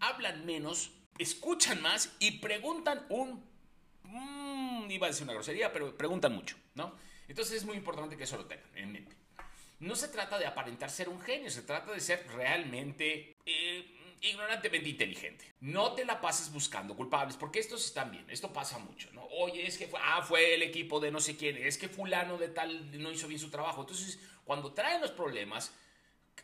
hablan 0.01 0.45
menos 0.45 0.93
escuchan 1.19 1.83
más 1.83 2.15
y 2.19 2.39
preguntan 2.39 3.05
un... 3.09 3.45
Mmm, 4.05 4.91
iba 4.91 5.07
a 5.07 5.11
decir 5.11 5.25
una 5.25 5.35
grosería, 5.35 5.73
pero 5.73 5.97
preguntan 5.97 6.35
mucho, 6.35 6.57
¿no? 6.75 6.95
Entonces 7.29 7.59
es 7.59 7.65
muy 7.65 7.77
importante 7.77 8.17
que 8.17 8.25
eso 8.25 8.37
lo 8.37 8.47
tengan 8.47 8.67
en 8.75 8.93
mente. 8.93 9.17
No 9.81 9.95
se 9.95 10.09
trata 10.09 10.39
de 10.39 10.47
aparentar 10.47 10.91
ser 10.91 11.09
un 11.09 11.21
genio, 11.21 11.51
se 11.51 11.63
trata 11.63 11.93
de 11.93 12.01
ser 12.01 12.27
realmente 12.35 13.37
eh, 13.47 13.99
ignorantemente 14.23 14.89
inteligente. 14.89 15.55
No 15.61 15.93
te 15.93 16.05
la 16.05 16.21
pases 16.21 16.53
buscando 16.53 16.97
culpables, 16.97 17.37
porque 17.37 17.61
estos 17.61 17.85
están 17.85 18.11
bien, 18.11 18.29
esto 18.29 18.53
pasa 18.53 18.79
mucho, 18.79 19.13
¿no? 19.13 19.25
Oye, 19.27 19.67
es 19.67 19.79
que 19.79 19.87
fue, 19.87 20.01
ah, 20.03 20.23
fue 20.23 20.55
el 20.55 20.63
equipo 20.63 20.99
de 20.99 21.11
no 21.11 21.21
sé 21.21 21.37
quién, 21.37 21.57
es 21.57 21.79
que 21.79 21.89
fulano 21.89 22.39
de 22.39 22.49
tal 22.49 23.01
no 23.01 23.13
hizo 23.13 23.29
bien 23.29 23.41
su 23.41 23.51
trabajo. 23.51 23.83
Entonces, 23.83 24.19
cuando 24.45 24.73
traen 24.73 25.01
los 25.01 25.13
problemas, 25.13 25.73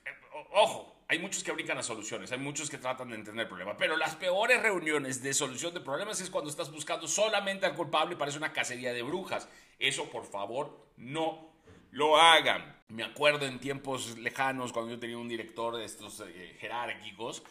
eh, 0.05 0.11
ojo, 0.53 1.04
hay 1.09 1.19
muchos 1.19 1.45
que 1.45 1.53
brincan 1.53 1.79
a 1.79 1.83
soluciones, 1.83 2.33
hay 2.33 2.39
muchos 2.39 2.71
que 2.71 2.79
tratan 2.79 3.11
de 3.11 3.17
entender 3.17 3.43
el 3.43 3.49
problema, 3.49 3.77
pero 3.77 3.97
las 3.97 4.17
peores 4.17 4.63
reuniones 4.63 5.23
de 5.23 5.35
solución 5.35 5.75
de 5.75 5.81
problemas 5.81 6.21
es 6.21 6.31
cuando 6.31 6.51
estás 6.51 6.71
buscando 6.71 7.07
solamente 7.07 7.67
al 7.67 7.75
culpable 7.75 8.15
y 8.15 8.19
parece 8.19 8.39
una 8.39 8.53
cacería 8.53 8.93
de 8.93 9.03
brujas. 9.03 9.49
Eso, 9.79 10.11
por 10.11 10.25
favor, 10.25 10.89
no 10.97 11.53
lo 11.91 12.17
hagan. 12.17 12.75
Me 12.89 13.03
acuerdo 13.03 13.47
en 13.47 13.61
tiempos 13.61 14.19
lejanos 14.19 14.73
cuando 14.73 14.93
yo 14.93 14.99
tenía 14.99 15.19
un 15.19 15.29
director 15.29 15.77
de 15.77 15.85
estos 15.85 16.21
eh, 16.21 16.57
jerárquicos, 16.59 17.43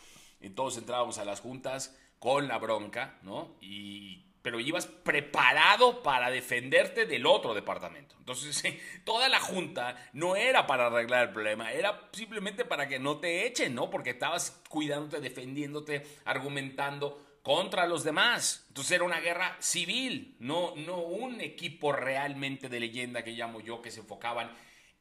y 0.43 0.49
todos 0.49 0.77
entrábamos 0.77 1.17
a 1.17 1.25
las 1.25 1.39
juntas 1.39 1.97
con 2.19 2.47
la 2.47 2.57
bronca, 2.57 3.17
¿no? 3.23 3.55
Y 3.61 4.25
pero 4.43 4.59
ibas 4.59 4.85
preparado 4.85 6.03
para 6.03 6.29
defenderte 6.29 7.07
del 7.07 7.25
otro 7.25 7.55
departamento. 7.55 8.15
Entonces, 8.19 8.61
toda 9.05 9.29
la 9.29 9.39
junta 9.39 9.95
no 10.13 10.35
era 10.35 10.67
para 10.67 10.87
arreglar 10.87 11.29
el 11.29 11.33
problema, 11.33 11.71
era 11.71 12.09
simplemente 12.11 12.65
para 12.65 12.87
que 12.87 12.99
no 12.99 13.17
te 13.17 13.47
echen, 13.47 13.73
¿no? 13.73 13.89
Porque 13.89 14.11
estabas 14.11 14.61
cuidándote, 14.69 15.21
defendiéndote, 15.21 16.05
argumentando 16.25 17.39
contra 17.41 17.87
los 17.87 18.03
demás. 18.03 18.65
Entonces 18.67 18.91
era 18.91 19.05
una 19.05 19.21
guerra 19.21 19.55
civil, 19.59 20.35
no, 20.39 20.75
no 20.75 20.97
un 20.97 21.39
equipo 21.41 21.93
realmente 21.93 22.67
de 22.67 22.79
leyenda 22.81 23.23
que 23.23 23.31
llamo 23.31 23.61
yo, 23.61 23.81
que 23.81 23.91
se 23.91 24.01
enfocaban 24.01 24.51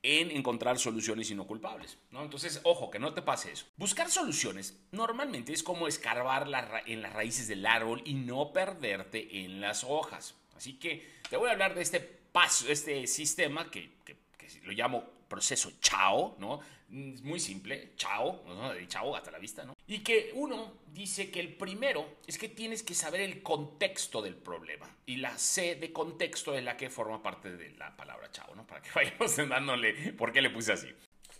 en 0.03 0.31
encontrar 0.31 0.79
soluciones 0.79 1.31
y 1.31 1.35
no 1.35 1.47
culpables. 1.47 1.99
¿no? 2.11 2.23
Entonces, 2.23 2.61
ojo, 2.65 2.91
que 2.91 2.99
no 2.99 3.15
te 3.15 3.23
pase 3.23 3.53
eso. 3.53 3.67
Buscar 3.77 4.11
soluciones 4.11 4.79
normalmente 4.91 5.53
es 5.53 5.63
como 5.63 5.87
escarbar 5.89 6.49
en 6.87 7.03
las 7.03 7.13
raíces 7.13 7.49
del 7.49 7.65
árbol 7.67 8.03
y 8.05 8.15
no 8.15 8.53
perderte 8.53 9.45
en 9.45 9.61
las 9.61 9.85
hojas. 9.85 10.35
Así 10.57 10.75
que 10.75 11.09
te 11.29 11.37
voy 11.37 11.49
a 11.49 11.53
hablar 11.53 11.75
de 11.75 11.83
este 11.83 12.01
paso, 12.01 12.69
este 12.69 13.07
sistema 13.07 13.71
que, 13.71 13.91
que 14.05 14.17
lo 14.65 14.73
llamo 14.73 15.05
proceso 15.33 15.73
chao, 15.81 16.37
¿no? 16.39 16.61
Muy 16.91 17.41
simple, 17.41 17.93
chao, 17.97 18.43
¿no? 18.47 18.71
de 18.75 18.87
chao 18.87 19.17
hasta 19.17 19.31
la 19.31 19.39
vista, 19.39 19.65
¿no? 19.65 19.75
Y 19.93 19.99
que 19.99 20.31
uno 20.33 20.73
dice 20.87 21.31
que 21.31 21.39
el 21.39 21.55
primero 21.55 22.17
es 22.27 22.39
que 22.39 22.49
tienes 22.49 22.83
que 22.83 22.95
saber 22.95 23.21
el 23.21 23.43
contexto 23.43 24.23
del 24.23 24.37
problema. 24.37 24.89
Y 25.05 25.17
la 25.17 25.37
C 25.37 25.75
de 25.75 25.93
contexto 25.93 26.55
es 26.55 26.65
la 26.65 26.79
que 26.79 26.89
forma 26.89 27.23
parte 27.23 27.55
de 27.55 27.73
la 27.73 27.95
palabra 27.95 28.31
chao, 28.31 28.55
¿no? 28.55 28.67
Para 28.67 28.81
que 28.81 28.89
vayamos 28.95 29.37
dándole 29.37 30.15
por 30.15 30.33
qué 30.33 30.41
le 30.41 30.49
puse 30.49 30.73
así. 30.73 30.89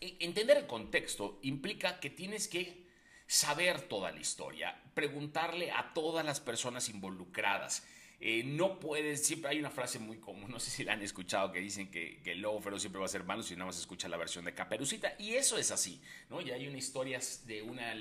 E, 0.03 0.17
entender 0.21 0.59
el 0.59 0.67
contexto 0.67 1.39
implica 1.41 1.99
que 1.99 2.11
tienes 2.11 2.47
que 2.47 2.85
saber 3.27 3.81
toda 3.89 4.13
la 4.13 4.21
historia, 4.21 4.79
preguntarle 4.93 5.71
a 5.71 5.95
todas 5.95 6.23
las 6.23 6.41
personas 6.41 6.91
involucradas, 6.91 7.87
eh, 8.21 8.43
no 8.45 8.79
puedes, 8.79 9.27
siempre 9.27 9.51
hay 9.51 9.61
una 9.61 9.71
frase 9.71 9.99
muy 9.99 10.19
común, 10.19 10.51
no 10.51 10.61
sé 10.61 10.71
si 10.71 10.85
la 10.85 10.93
han 10.93 11.01
escuchado, 11.01 11.51
que 11.53 11.61
dicen 11.61 11.91
que, 11.91 12.21
que 12.23 12.33
el 12.33 12.43
lobo 12.43 12.61
feroz 12.61 12.83
siempre 12.83 13.01
va 13.01 13.07
a 13.07 13.09
ser 13.09 13.25
malo 13.25 13.43
si 13.43 13.55
nada 13.55 13.67
más 13.67 13.79
escucha 13.79 14.11
la 14.11 14.19
versión 14.19 14.45
de 14.45 14.53
Caperucita. 14.53 15.15
Y 15.19 15.37
eso 15.37 15.57
es 15.57 15.71
así, 15.71 16.03
¿no? 16.29 16.43
Y 16.43 16.51
hay 16.51 16.69
una 16.69 16.77
historia 16.77 17.19
de 17.47 17.63
una 17.63 17.95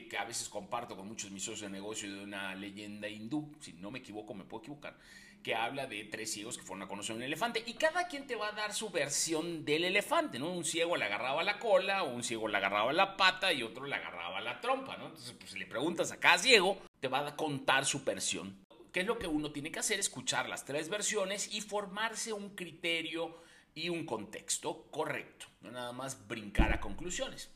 que, 0.00 0.16
a 0.16 0.24
veces 0.24 0.48
comparto 0.48 0.96
con 0.96 1.06
muchos 1.06 1.30
mis 1.30 1.42
socios 1.42 1.62
de 1.62 1.70
negocio 1.70 2.12
de 2.12 2.22
una 2.22 2.54
leyenda 2.54 3.08
hindú, 3.08 3.52
si 3.60 3.72
no 3.74 3.90
me 3.90 3.98
equivoco, 3.98 4.34
me 4.34 4.44
puedo 4.44 4.62
equivocar, 4.62 4.96
que 5.42 5.54
habla 5.54 5.86
de 5.86 6.04
tres 6.04 6.32
ciegos 6.32 6.56
que 6.56 6.64
fueron 6.64 6.82
a 6.82 6.88
conocer 6.88 7.16
un 7.16 7.22
elefante 7.22 7.62
y 7.66 7.74
cada 7.74 8.06
quien 8.06 8.26
te 8.26 8.36
va 8.36 8.48
a 8.48 8.52
dar 8.52 8.72
su 8.72 8.90
versión 8.90 9.64
del 9.64 9.84
elefante, 9.84 10.38
¿no? 10.38 10.50
Un 10.52 10.64
ciego 10.64 10.96
le 10.96 11.04
agarraba 11.04 11.42
la 11.42 11.58
cola, 11.58 12.04
un 12.04 12.22
ciego 12.22 12.48
le 12.48 12.56
agarraba 12.58 12.92
la 12.92 13.16
pata 13.16 13.52
y 13.52 13.62
otro 13.62 13.86
le 13.86 13.96
agarraba 13.96 14.40
la 14.40 14.60
trompa, 14.60 14.96
¿no? 14.96 15.06
Entonces, 15.06 15.34
pues 15.38 15.50
si 15.50 15.58
le 15.58 15.66
preguntas 15.66 16.12
a 16.12 16.20
cada 16.20 16.38
ciego, 16.38 16.78
te 17.00 17.08
va 17.08 17.26
a 17.26 17.36
contar 17.36 17.84
su 17.84 18.04
versión 18.04 18.62
¿Qué 18.92 19.00
es 19.00 19.06
lo 19.06 19.18
que 19.18 19.26
uno 19.26 19.50
tiene 19.52 19.72
que 19.72 19.78
hacer? 19.78 19.98
Escuchar 19.98 20.50
las 20.50 20.66
tres 20.66 20.90
versiones 20.90 21.52
y 21.54 21.62
formarse 21.62 22.34
un 22.34 22.50
criterio 22.50 23.38
y 23.74 23.88
un 23.88 24.04
contexto 24.04 24.84
correcto, 24.90 25.46
no 25.62 25.70
nada 25.70 25.92
más 25.92 26.28
brincar 26.28 26.74
a 26.74 26.80
conclusiones. 26.80 27.50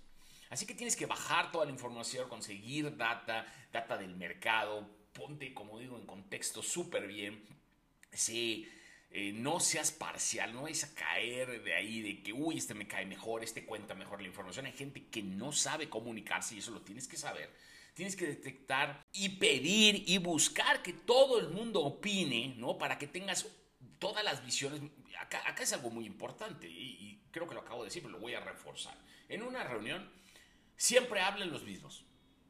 Así 0.51 0.67
que 0.67 0.75
tienes 0.75 0.97
que 0.97 1.07
bajar 1.07 1.51
toda 1.53 1.65
la 1.65 1.73
información, 1.73 2.29
conseguir 2.29 2.97
data, 2.97 3.47
data 3.73 3.97
del 3.97 4.15
mercado, 4.17 4.89
ponte, 5.13 5.53
como 5.55 5.79
digo, 5.79 5.99
en 5.99 6.07
contexto 6.07 6.63
súper 6.63 7.07
bien. 7.07 7.45
Sí, 8.13 8.69
Eh, 9.11 9.33
no 9.33 9.61
seas 9.61 9.93
parcial, 9.93 10.53
no 10.53 10.63
vayas 10.63 10.85
a 10.85 10.95
caer 10.95 11.63
de 11.63 11.75
ahí 11.75 12.03
de 12.03 12.23
que, 12.23 12.33
uy, 12.33 12.59
este 12.59 12.75
me 12.75 12.87
cae 12.89 13.07
mejor, 13.07 13.43
este 13.43 13.65
cuenta 13.65 13.95
mejor 13.95 14.21
la 14.21 14.27
información. 14.27 14.67
Hay 14.67 14.73
gente 14.73 15.07
que 15.07 15.23
no 15.23 15.53
sabe 15.53 15.89
comunicarse 15.89 16.55
y 16.55 16.59
eso 16.59 16.73
lo 16.73 16.83
tienes 16.83 17.07
que 17.09 17.17
saber. 17.17 17.49
Tienes 17.95 18.17
que 18.17 18.27
detectar 18.27 19.07
y 19.13 19.29
pedir 19.39 20.03
y 20.07 20.19
buscar 20.19 20.83
que 20.83 20.93
todo 20.93 21.39
el 21.39 21.49
mundo 21.49 21.83
opine, 21.83 22.55
¿no? 22.59 22.77
Para 22.77 22.99
que 22.99 23.07
tengas 23.07 23.47
todas 23.99 24.23
las 24.25 24.45
visiones. 24.45 24.83
Acá, 25.19 25.63
es 25.63 25.73
algo 25.73 25.89
muy 25.91 26.05
importante 26.05 26.69
y 26.69 27.23
creo 27.31 27.47
que 27.49 27.55
lo 27.55 27.61
acabo 27.61 27.83
de 27.83 27.89
decir, 27.89 28.03
pero 28.03 28.13
lo 28.13 28.21
voy 28.21 28.35
a 28.35 28.41
reforzar. 28.41 28.99
En 29.29 29.43
una 29.43 29.65
reunión 29.65 30.11
siempre 30.77 31.21
hablan 31.21 31.51
los 31.51 31.65
mismos 31.65 32.07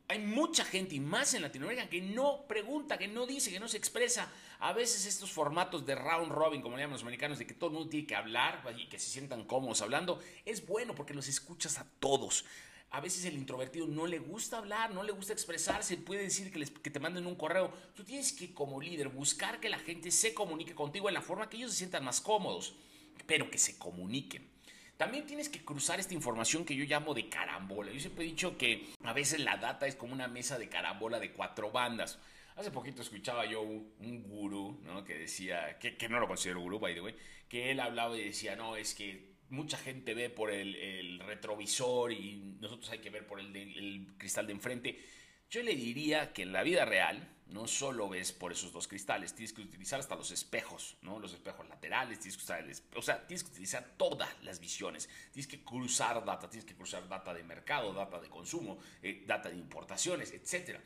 hay 0.09 0.21
mucha 0.21 0.65
gente, 0.65 0.95
y 0.95 1.01
más 1.01 1.35
en 1.35 1.43
Latinoamérica, 1.43 1.89
que 1.89 2.01
no 2.01 2.47
pregunta, 2.47 2.97
que 2.97 3.09
no 3.09 3.27
dice, 3.27 3.51
que 3.51 3.59
no 3.59 3.69
se 3.69 3.77
expresa. 3.77 4.31
A 4.61 4.73
veces 4.73 5.05
estos 5.05 5.33
formatos 5.33 5.85
de 5.85 5.97
round 5.97 6.31
robin, 6.31 6.63
como 6.63 6.77
le 6.77 6.83
llaman 6.83 6.95
los 6.95 7.03
americanos, 7.03 7.39
de 7.39 7.47
que 7.47 7.55
todo 7.55 7.71
el 7.71 7.75
mundo 7.75 7.91
tiene 7.91 8.07
que 8.07 8.15
hablar 8.15 8.63
y 8.79 8.87
que 8.87 8.99
se 8.99 9.11
sientan 9.11 9.45
cómodos 9.45 9.83
hablando, 9.83 10.21
es 10.45 10.65
bueno 10.65 10.95
porque 10.95 11.15
los 11.15 11.27
escuchas 11.27 11.79
a 11.79 11.87
todos. 11.99 12.45
A 12.91 13.01
veces 13.01 13.25
el 13.25 13.37
introvertido 13.37 13.89
no 13.89 14.07
le 14.07 14.21
gusta 14.21 14.59
hablar, 14.59 14.95
no 14.95 15.03
le 15.03 15.11
gusta 15.11 15.33
expresarse, 15.33 15.97
puede 15.97 16.23
decir 16.23 16.53
que, 16.53 16.65
que 16.65 16.91
te 16.91 17.01
manden 17.01 17.27
un 17.27 17.35
correo. 17.35 17.73
Tú 17.97 18.05
tienes 18.05 18.33
que 18.33 18.55
como 18.55 18.81
líder 18.81 19.09
buscar 19.09 19.59
que 19.59 19.69
la 19.69 19.81
gente 19.81 20.13
se 20.13 20.35
comunique 20.35 20.75
contigo 20.75 21.09
en 21.09 21.15
la 21.15 21.23
forma 21.23 21.49
que 21.49 21.57
ellos 21.57 21.73
se 21.73 21.79
sientan 21.79 22.05
más 22.05 22.21
cómodos, 22.21 22.77
pero 23.27 23.51
que 23.51 23.59
se 23.59 23.77
comuniquen. 23.77 24.56
También 24.97 25.27
tienes 25.27 25.49
que 25.49 25.65
cruzar 25.65 26.01
esta 26.01 26.15
información 26.15 26.65
que 26.65 26.75
yo 26.75 26.85
llamo 26.85 27.13
de 27.13 27.29
carambola. 27.29 27.93
Yo 27.93 28.01
siempre 28.01 28.25
he 28.25 28.29
dicho 28.29 28.57
que 28.57 28.87
a 29.05 29.13
veces 29.13 29.41
la 29.41 29.59
data 29.59 29.87
es 29.87 29.95
como 29.95 30.15
una 30.15 30.29
mesa 30.29 30.59
de 30.59 30.69
carambola 30.69 31.21
de 31.21 31.33
cuatro 31.33 31.71
bandas. 31.71 32.19
Hace 32.57 32.71
poquito 32.71 33.03
escuchaba 33.03 33.45
yo 33.45 33.61
un, 33.61 34.23
gurú, 34.27 34.81
¿no? 34.85 35.05
Que 35.05 35.19
decía, 35.19 35.79
que, 35.79 36.09
no 36.09 36.19
lo 36.19 36.27
considero 36.27 36.61
gurú, 36.61 36.79
by 36.79 36.95
the 36.95 37.03
way, 37.03 37.15
que 37.49 37.71
él 37.71 37.81
hablaba 37.81 38.17
y 38.17 38.25
decía, 38.25 38.57
no, 38.57 38.77
es 38.77 38.95
que 38.95 39.37
mucha 39.51 39.77
gente 39.77 40.15
ve 40.15 40.31
por 40.31 40.51
el, 40.51 41.21
retrovisor 41.21 42.13
y 42.13 42.57
nosotros 42.59 42.91
hay 42.91 42.99
que 43.01 43.11
ver 43.11 43.27
por 43.27 43.39
el, 43.39 43.55
el 43.55 44.15
cristal 44.17 44.47
de 44.47 44.55
enfrente. 44.55 44.99
Yo 45.51 45.63
le 45.63 45.77
diría 45.77 46.33
que 46.33 46.43
en 46.43 46.53
la 46.53 46.63
vida 46.63 46.87
real, 46.87 47.36
no 47.49 47.69
solo 47.69 48.09
ves 48.09 48.33
por 48.33 48.51
esos 48.51 48.73
dos 48.73 48.89
cristales, 48.89 49.35
tienes 49.35 49.53
que 49.53 49.63
utilizar 49.63 50.01
hasta 50.01 50.17
los 50.17 50.31
espejos, 50.33 50.97
¿no? 51.03 51.21
Los 51.21 51.33
espejos 51.33 51.69
laterales, 51.69 52.19
tienes 52.19 52.37
que 52.37 52.43
usar 52.43 52.61
el, 52.61 52.77
o 52.95 53.03
sea, 53.03 53.25
tienes 53.27 53.45
que 53.45 53.51
utilizar 53.51 53.95
todas 53.97 54.29
las 54.43 54.59
visiones, 54.59 55.09
tienes 55.33 55.47
que 55.47 55.63
cruzar 55.63 56.25
data, 56.25 56.51
tienes 56.51 56.65
que 56.65 56.75
cruzar 56.75 57.09
data 57.09 57.33
de 57.33 57.45
mercado, 57.45 57.93
data 57.93 58.21
de 58.21 58.29
consumo, 58.29 58.79
eh, 59.03 59.23
data 59.27 59.49
de 59.49 59.57
importaciones, 59.57 60.33
etcétera. 60.33 60.83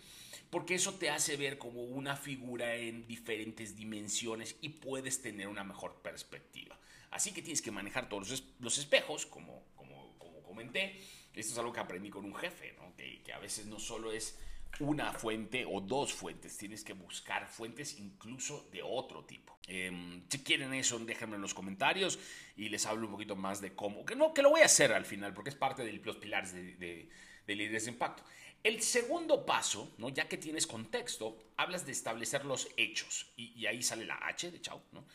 Porque 0.51 0.75
eso 0.75 0.95
te 0.95 1.09
hace 1.09 1.37
ver 1.37 1.57
como 1.57 1.83
una 1.83 2.17
figura 2.17 2.75
en 2.75 3.07
diferentes 3.07 3.77
dimensiones 3.77 4.57
y 4.61 4.71
puedes 4.71 5.23
tener 5.23 5.49
una 5.49 5.65
mejor 5.65 6.03
perspectiva. 6.03 6.79
Así 7.11 7.33
que 7.33 7.41
tienes 7.41 7.63
que 7.63 7.71
manejar 7.71 8.09
todos 8.09 8.45
los, 8.59 8.79
espejos, 8.79 9.27
como, 9.27 9.65
como, 9.77 10.19
como, 10.19 10.43
comenté. 10.43 11.01
Esto 11.35 11.53
es 11.53 11.59
algo 11.59 11.73
que 11.73 11.81
aprendí 11.81 12.11
con 12.11 12.25
un 12.25 12.35
jefe, 12.35 12.77
que, 12.97 13.23
que 13.23 13.33
a 13.33 13.39
veces 13.39 13.67
no 13.67 13.79
solo 13.79 14.13
es 14.13 14.39
una 14.79 15.13
fuente 15.13 15.67
o 15.67 15.81
dos 15.81 16.13
fuentes, 16.13 16.57
tienes 16.57 16.85
que 16.85 16.93
buscar 16.93 17.47
fuentes 17.49 17.99
incluso 17.99 18.69
de 18.73 18.83
otro 18.83 19.25
tipo. 19.25 19.59
Em, 19.67 20.23
si 20.29 20.43
quieren 20.43 20.73
eso, 20.73 20.99
déjenme 20.99 21.37
en 21.37 21.43
los 21.43 21.55
comentarios 21.55 22.19
y 22.57 22.69
les 22.69 22.87
hablo 22.87 23.07
un 23.07 23.13
poquito 23.13 23.37
más 23.37 23.61
de 23.61 23.75
cómo, 23.75 24.05
que 24.05 24.17
no, 24.17 24.33
que 24.33 24.43
lo 24.43 24.51
voy 24.51 24.61
a 24.61 24.67
hacer 24.67 24.93
al 24.93 25.05
final 25.05 25.35
porque 25.35 25.51
es 25.51 25.57
parte 25.57 25.85
de 25.85 25.93
los 25.93 26.17
pilares 26.17 26.53
de, 26.53 27.09
de, 27.47 27.55
líderes 27.55 27.85
de 27.85 27.91
impacto. 27.91 28.23
El 28.63 28.81
segundo 28.81 29.45
paso, 29.45 29.95
¿no? 29.99 30.09
ya 30.09 30.29
que 30.29 30.37
tienes 30.37 30.67
contexto, 30.67 31.39
hablas 31.57 31.85
de 31.85 31.93
establecer 31.93 32.45
los 32.45 32.69
hechos 32.77 33.33
y, 33.37 33.59
y 33.59 33.67
ahí 33.67 33.83
sale 33.83 34.05
la 34.05 34.17
H 34.27 34.51
de 34.51 34.61
chao, 34.61 34.83
¿no? 34.93 35.07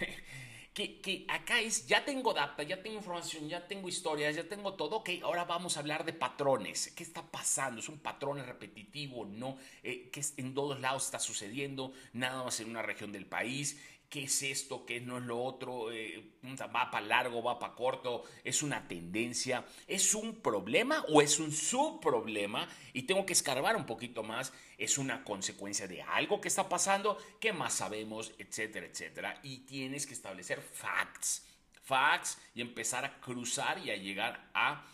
que, 0.74 1.24
acá 1.28 1.60
es, 1.60 1.86
ya 1.86 2.04
tengo 2.04 2.34
data, 2.34 2.64
ya 2.64 2.82
tengo 2.82 2.96
información, 2.96 3.48
ya 3.48 3.66
tengo 3.66 3.88
historias, 3.88 4.34
ya 4.34 4.48
tengo 4.48 4.74
todo, 4.74 4.96
ok, 4.96 5.10
ahora 5.22 5.44
vamos 5.44 5.76
a 5.76 5.80
hablar 5.80 6.04
de 6.04 6.12
patrones. 6.12 6.92
¿Qué 6.96 7.04
está 7.04 7.22
pasando? 7.22 7.80
¿Es 7.80 7.88
un 7.88 7.98
patrón 7.98 8.44
repetitivo? 8.44 9.24
¿No? 9.24 9.56
Eh, 9.84 10.10
¿Qué 10.12 10.20
en 10.36 10.52
todos 10.52 10.80
lados 10.80 11.04
está 11.04 11.20
sucediendo? 11.20 11.92
Nada 12.12 12.42
más 12.42 12.58
en 12.58 12.70
una 12.70 12.82
región 12.82 13.12
del 13.12 13.24
país 13.24 13.78
qué 14.14 14.22
es 14.22 14.44
esto, 14.44 14.86
qué 14.86 15.00
no 15.00 15.18
es 15.18 15.24
lo 15.24 15.42
otro, 15.42 15.90
eh, 15.90 16.22
va 16.44 16.88
para 16.88 17.04
largo, 17.04 17.42
va 17.42 17.58
para 17.58 17.74
corto, 17.74 18.22
es 18.44 18.62
una 18.62 18.86
tendencia, 18.86 19.64
es 19.88 20.14
un 20.14 20.36
problema 20.36 21.04
o 21.08 21.20
es 21.20 21.40
un 21.40 21.50
subproblema 21.50 22.68
y 22.92 23.02
tengo 23.02 23.26
que 23.26 23.32
escarbar 23.32 23.74
un 23.74 23.86
poquito 23.86 24.22
más, 24.22 24.52
es 24.78 24.98
una 24.98 25.24
consecuencia 25.24 25.88
de 25.88 26.00
algo 26.00 26.40
que 26.40 26.46
está 26.46 26.68
pasando, 26.68 27.18
qué 27.40 27.52
más 27.52 27.74
sabemos, 27.74 28.32
etcétera, 28.38 28.86
etcétera. 28.86 29.40
Y 29.42 29.66
tienes 29.66 30.06
que 30.06 30.14
establecer 30.14 30.60
facts, 30.60 31.44
facts 31.82 32.38
y 32.54 32.60
empezar 32.60 33.04
a 33.04 33.20
cruzar 33.20 33.80
y 33.84 33.90
a 33.90 33.96
llegar 33.96 34.48
a 34.54 34.86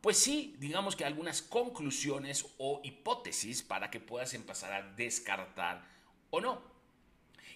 pues 0.00 0.18
sí, 0.18 0.56
digamos 0.58 0.96
que 0.96 1.04
algunas 1.04 1.42
conclusiones 1.42 2.44
o 2.58 2.80
hipótesis 2.82 3.62
para 3.62 3.88
que 3.88 4.00
puedas 4.00 4.34
empezar 4.34 4.72
a 4.72 4.82
descartar 4.82 5.88
o 6.30 6.40
no. 6.40 6.73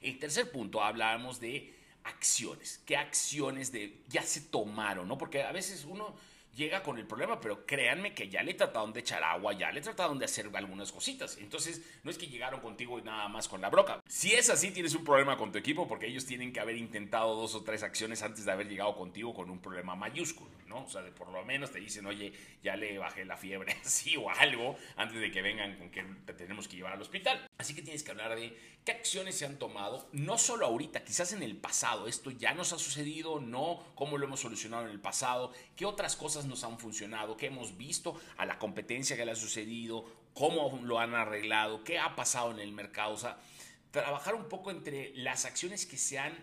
El 0.00 0.18
tercer 0.18 0.50
punto, 0.50 0.82
hablamos 0.82 1.40
de 1.40 1.74
acciones. 2.04 2.80
¿Qué 2.86 2.96
acciones 2.96 3.72
de, 3.72 4.02
ya 4.08 4.22
se 4.22 4.40
tomaron? 4.42 5.08
¿no? 5.08 5.18
Porque 5.18 5.42
a 5.42 5.52
veces 5.52 5.84
uno 5.84 6.14
llega 6.58 6.82
con 6.82 6.98
el 6.98 7.06
problema, 7.06 7.40
pero 7.40 7.64
créanme 7.64 8.12
que 8.12 8.28
ya 8.28 8.42
le 8.42 8.52
trataron 8.52 8.92
de 8.92 9.00
echar 9.00 9.22
agua, 9.22 9.52
ya 9.52 9.70
le 9.70 9.80
trataron 9.80 10.18
de 10.18 10.24
hacer 10.24 10.50
algunas 10.52 10.90
cositas. 10.90 11.38
Entonces, 11.38 11.80
no 12.02 12.10
es 12.10 12.18
que 12.18 12.26
llegaron 12.26 12.60
contigo 12.60 12.98
y 12.98 13.02
nada 13.02 13.28
más 13.28 13.48
con 13.48 13.60
la 13.60 13.70
broca. 13.70 14.00
Si 14.08 14.34
es 14.34 14.50
así, 14.50 14.72
tienes 14.72 14.94
un 14.96 15.04
problema 15.04 15.38
con 15.38 15.52
tu 15.52 15.58
equipo 15.58 15.86
porque 15.86 16.08
ellos 16.08 16.26
tienen 16.26 16.52
que 16.52 16.58
haber 16.58 16.76
intentado 16.76 17.36
dos 17.36 17.54
o 17.54 17.62
tres 17.62 17.84
acciones 17.84 18.22
antes 18.22 18.44
de 18.44 18.50
haber 18.50 18.68
llegado 18.68 18.96
contigo 18.96 19.32
con 19.32 19.50
un 19.50 19.60
problema 19.60 19.94
mayúsculo, 19.94 20.50
¿no? 20.66 20.84
O 20.84 20.88
sea, 20.88 21.02
de 21.02 21.12
por 21.12 21.28
lo 21.28 21.44
menos 21.44 21.70
te 21.70 21.78
dicen, 21.78 22.04
oye, 22.06 22.32
ya 22.62 22.74
le 22.74 22.98
bajé 22.98 23.24
la 23.24 23.36
fiebre 23.36 23.76
así 23.84 24.16
o 24.16 24.28
algo 24.28 24.76
antes 24.96 25.20
de 25.20 25.30
que 25.30 25.42
vengan 25.42 25.78
con 25.78 25.90
que 25.90 26.02
te 26.26 26.32
tenemos 26.32 26.66
que 26.66 26.76
llevar 26.76 26.94
al 26.94 27.02
hospital. 27.02 27.48
Así 27.58 27.74
que 27.74 27.82
tienes 27.82 28.02
que 28.02 28.10
hablar 28.10 28.34
de 28.34 28.58
qué 28.84 28.92
acciones 28.92 29.36
se 29.36 29.46
han 29.46 29.58
tomado, 29.58 30.08
no 30.12 30.38
solo 30.38 30.66
ahorita, 30.66 31.04
quizás 31.04 31.32
en 31.32 31.42
el 31.42 31.56
pasado. 31.56 32.08
Esto 32.08 32.32
ya 32.32 32.54
nos 32.54 32.72
ha 32.72 32.78
sucedido, 32.78 33.38
no 33.38 33.84
cómo 33.94 34.18
lo 34.18 34.24
hemos 34.24 34.40
solucionado 34.40 34.84
en 34.86 34.90
el 34.90 35.00
pasado, 35.00 35.52
qué 35.76 35.86
otras 35.86 36.16
cosas 36.16 36.46
nos 36.48 36.64
han 36.64 36.78
funcionado, 36.78 37.36
qué 37.36 37.46
hemos 37.46 37.76
visto 37.76 38.20
a 38.36 38.46
la 38.46 38.58
competencia 38.58 39.16
que 39.16 39.24
le 39.24 39.32
ha 39.32 39.36
sucedido, 39.36 40.04
cómo 40.34 40.80
lo 40.82 40.98
han 40.98 41.14
arreglado, 41.14 41.84
qué 41.84 41.98
ha 41.98 42.16
pasado 42.16 42.50
en 42.50 42.58
el 42.58 42.72
mercado. 42.72 43.14
O 43.14 43.90
trabajar 43.90 44.34
un 44.34 44.48
poco 44.48 44.70
entre 44.70 45.12
las 45.14 45.44
acciones 45.44 45.86
que 45.86 45.96
se 45.96 46.18
han 46.18 46.36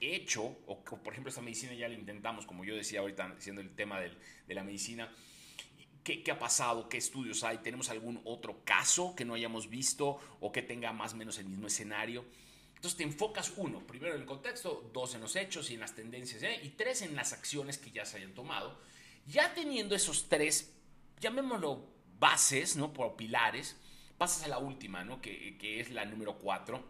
hecho, 0.00 0.56
o 0.66 0.82
por 0.82 1.12
ejemplo 1.12 1.28
esta 1.28 1.42
medicina 1.42 1.74
ya 1.74 1.88
la 1.88 1.94
intentamos, 1.94 2.46
como 2.46 2.64
yo 2.64 2.74
decía 2.74 3.00
ahorita, 3.00 3.36
siendo 3.38 3.60
el 3.60 3.74
tema 3.74 4.00
de 4.00 4.54
la 4.54 4.64
medicina, 4.64 5.10
¿Qué, 6.02 6.22
¿Qué, 6.22 6.30
ha 6.30 6.38
pasado? 6.38 6.88
¿Qué 6.88 6.96
estudios 6.96 7.44
hay? 7.44 7.58
¿Tenemos 7.58 7.90
algún 7.90 8.22
otro 8.24 8.64
caso 8.64 9.14
que 9.14 9.26
no 9.26 9.34
hayamos 9.34 9.68
visto 9.68 10.18
o 10.40 10.50
que 10.50 10.62
tenga 10.62 10.92
más 10.94 11.12
o 11.12 11.16
menos 11.16 11.38
el 11.38 11.44
mismo 11.44 11.66
escenario? 11.66 12.24
Entonces 12.74 12.96
te 12.96 13.04
enfocas 13.04 13.52
uno, 13.58 13.86
primero 13.86 14.14
en 14.14 14.22
el 14.22 14.26
contexto, 14.26 14.88
dos 14.94 15.14
en 15.14 15.20
los 15.20 15.36
hechos 15.36 15.70
y 15.70 15.74
en 15.74 15.80
las 15.80 15.94
tendencias, 15.94 16.42
¿eh? 16.42 16.58
y 16.62 16.70
tres 16.70 17.02
en 17.02 17.14
las 17.14 17.34
acciones 17.34 17.76
que 17.76 17.90
ya 17.90 18.06
se 18.06 18.16
hayan 18.16 18.32
tomado. 18.32 18.80
Ya 19.26 19.54
teniendo 19.54 19.94
esos 19.94 20.28
tres, 20.28 20.74
llamémoslo 21.20 21.86
bases, 22.18 22.76
¿no? 22.76 22.92
Por 22.92 23.16
pilares, 23.16 23.76
pasas 24.18 24.44
a 24.44 24.48
la 24.48 24.58
última, 24.58 25.04
¿no? 25.04 25.20
Que, 25.20 25.56
que 25.58 25.80
es 25.80 25.90
la 25.90 26.04
número 26.04 26.38
cuatro, 26.38 26.84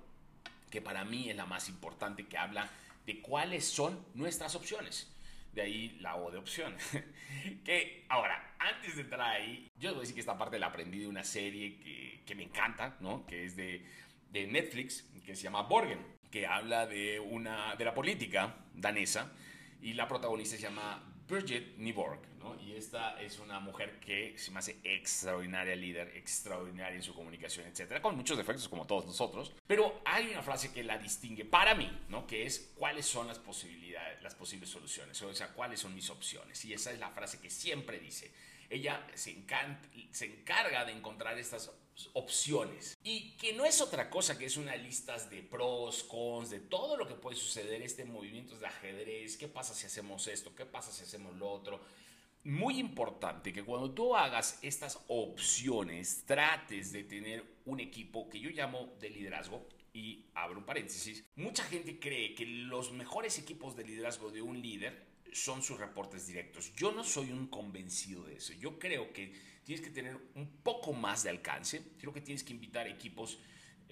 que 0.70 0.80
para 0.80 1.04
mí 1.04 1.30
es 1.30 1.36
la 1.36 1.46
más 1.46 1.68
importante, 1.68 2.26
que 2.26 2.38
habla 2.38 2.70
de 3.06 3.20
cuáles 3.20 3.64
son 3.64 4.04
nuestras 4.14 4.54
opciones. 4.54 5.12
De 5.52 5.62
ahí 5.62 5.98
la 6.00 6.16
O 6.16 6.30
de 6.30 6.38
opción. 6.38 6.76
que 7.64 8.06
ahora, 8.08 8.54
antes 8.58 8.94
de 8.96 9.02
entrar 9.02 9.20
ahí, 9.20 9.68
yo 9.78 9.90
voy 9.90 9.98
a 9.98 10.00
decir 10.00 10.14
que 10.14 10.20
esta 10.20 10.38
parte 10.38 10.58
la 10.58 10.66
aprendí 10.66 11.00
de 11.00 11.08
una 11.08 11.24
serie 11.24 11.78
que, 11.80 12.22
que 12.24 12.34
me 12.34 12.44
encanta, 12.44 12.96
¿no? 13.00 13.26
Que 13.26 13.44
es 13.44 13.56
de, 13.56 13.84
de 14.30 14.46
Netflix, 14.46 15.04
que 15.24 15.34
se 15.34 15.42
llama 15.42 15.62
Borgen, 15.62 15.98
que 16.30 16.46
habla 16.46 16.86
de, 16.86 17.18
una, 17.20 17.74
de 17.76 17.84
la 17.84 17.94
política 17.94 18.56
danesa 18.74 19.32
y 19.82 19.94
la 19.94 20.06
protagonista 20.06 20.56
se 20.56 20.62
llama 20.62 21.02
Bridget 21.30 21.76
Nyborg, 21.78 22.20
¿no? 22.40 22.60
Y 22.60 22.72
esta 22.74 23.20
es 23.22 23.38
una 23.38 23.60
mujer 23.60 24.00
que 24.00 24.36
se 24.36 24.50
me 24.50 24.58
hace 24.58 24.78
extraordinaria 24.82 25.76
líder, 25.76 26.16
extraordinaria 26.16 26.96
en 26.96 27.02
su 27.02 27.14
comunicación, 27.14 27.66
etcétera, 27.68 28.02
con 28.02 28.16
muchos 28.16 28.36
defectos 28.36 28.68
como 28.68 28.84
todos 28.84 29.06
nosotros. 29.06 29.52
Pero 29.66 30.02
hay 30.04 30.30
una 30.30 30.42
frase 30.42 30.72
que 30.72 30.82
la 30.82 30.98
distingue 30.98 31.44
para 31.44 31.74
mí, 31.76 31.88
¿no? 32.08 32.26
Que 32.26 32.44
es 32.44 32.72
cuáles 32.74 33.06
son 33.06 33.28
las 33.28 33.38
posibilidades, 33.38 34.20
las 34.22 34.34
posibles 34.34 34.68
soluciones, 34.68 35.22
o 35.22 35.32
sea, 35.32 35.48
cuáles 35.52 35.78
son 35.78 35.94
mis 35.94 36.10
opciones. 36.10 36.64
Y 36.64 36.74
esa 36.74 36.90
es 36.90 36.98
la 36.98 37.10
frase 37.10 37.40
que 37.40 37.48
siempre 37.48 38.00
dice. 38.00 38.32
Ella 38.70 39.06
se, 39.14 39.44
se 40.12 40.24
encarga 40.24 40.84
de 40.84 40.92
encontrar 40.92 41.38
estas 41.38 41.70
opciones. 42.12 42.98
Y 43.02 43.32
que 43.32 43.52
no 43.52 43.64
es 43.64 43.80
otra 43.80 44.08
cosa 44.08 44.38
que 44.38 44.46
es 44.46 44.56
una 44.56 44.76
lista 44.76 45.18
de 45.28 45.42
pros, 45.42 46.04
cons, 46.04 46.50
de 46.50 46.60
todo 46.60 46.96
lo 46.96 47.06
que 47.06 47.14
puede 47.14 47.36
suceder, 47.36 47.82
este 47.82 48.04
movimiento 48.04 48.56
de 48.56 48.66
ajedrez, 48.66 49.36
qué 49.36 49.48
pasa 49.48 49.74
si 49.74 49.86
hacemos 49.86 50.26
esto, 50.28 50.54
qué 50.54 50.66
pasa 50.66 50.92
si 50.92 51.02
hacemos 51.02 51.36
lo 51.36 51.50
otro. 51.50 51.80
Muy 52.44 52.78
importante 52.78 53.52
que 53.52 53.64
cuando 53.64 53.90
tú 53.90 54.16
hagas 54.16 54.58
estas 54.62 54.98
opciones, 55.08 56.24
trates 56.24 56.92
de 56.92 57.04
tener 57.04 57.44
un 57.66 57.80
equipo 57.80 58.30
que 58.30 58.40
yo 58.40 58.50
llamo 58.50 58.94
de 58.98 59.10
liderazgo 59.10 59.66
y 59.92 60.24
abro 60.34 60.60
un 60.60 60.64
paréntesis, 60.64 61.24
mucha 61.36 61.64
gente 61.64 61.98
cree 61.98 62.34
que 62.34 62.46
los 62.46 62.92
mejores 62.92 63.38
equipos 63.38 63.76
de 63.76 63.84
liderazgo 63.84 64.30
de 64.30 64.40
un 64.40 64.62
líder 64.62 65.09
son 65.32 65.62
sus 65.62 65.78
reportes 65.78 66.26
directos. 66.26 66.72
Yo 66.74 66.92
no 66.92 67.04
soy 67.04 67.30
un 67.32 67.46
convencido 67.46 68.24
de 68.24 68.36
eso. 68.36 68.52
Yo 68.54 68.78
creo 68.78 69.12
que 69.12 69.32
tienes 69.64 69.84
que 69.84 69.92
tener 69.92 70.16
un 70.34 70.48
poco 70.62 70.92
más 70.92 71.22
de 71.22 71.30
alcance. 71.30 71.82
Creo 71.98 72.12
que 72.12 72.20
tienes 72.20 72.44
que 72.44 72.52
invitar 72.52 72.88
equipos 72.88 73.38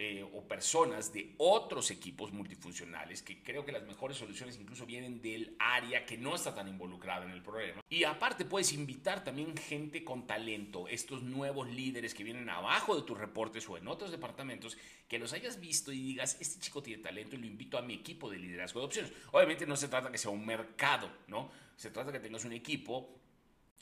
eh, 0.00 0.24
o 0.32 0.46
personas 0.46 1.12
de 1.12 1.34
otros 1.38 1.90
equipos 1.90 2.32
multifuncionales, 2.32 3.20
que 3.20 3.42
creo 3.42 3.64
que 3.64 3.72
las 3.72 3.82
mejores 3.82 4.16
soluciones 4.16 4.56
incluso 4.56 4.86
vienen 4.86 5.20
del 5.20 5.56
área 5.58 6.06
que 6.06 6.16
no 6.16 6.36
está 6.36 6.54
tan 6.54 6.68
involucrada 6.68 7.24
en 7.24 7.32
el 7.32 7.42
problema. 7.42 7.82
Y 7.88 8.04
aparte 8.04 8.44
puedes 8.44 8.72
invitar 8.72 9.24
también 9.24 9.56
gente 9.56 10.04
con 10.04 10.24
talento, 10.24 10.86
estos 10.86 11.24
nuevos 11.24 11.68
líderes 11.68 12.14
que 12.14 12.22
vienen 12.22 12.48
abajo 12.48 12.94
de 12.94 13.02
tus 13.02 13.18
reportes 13.18 13.68
o 13.68 13.76
en 13.76 13.88
otros 13.88 14.12
departamentos, 14.12 14.78
que 15.08 15.18
los 15.18 15.32
hayas 15.32 15.58
visto 15.58 15.90
y 15.90 16.00
digas, 16.00 16.36
este 16.40 16.60
chico 16.60 16.80
tiene 16.80 17.02
talento 17.02 17.34
y 17.34 17.40
lo 17.40 17.46
invito 17.46 17.76
a 17.76 17.82
mi 17.82 17.94
equipo 17.94 18.30
de 18.30 18.38
liderazgo 18.38 18.78
de 18.78 18.86
opciones. 18.86 19.12
Obviamente 19.32 19.66
no 19.66 19.74
se 19.76 19.88
trata 19.88 20.12
que 20.12 20.18
sea 20.18 20.30
un 20.30 20.46
mercado, 20.46 21.10
¿no? 21.26 21.50
Se 21.74 21.90
trata 21.90 22.12
que 22.12 22.20
tengas 22.20 22.44
un 22.44 22.52
equipo 22.52 23.18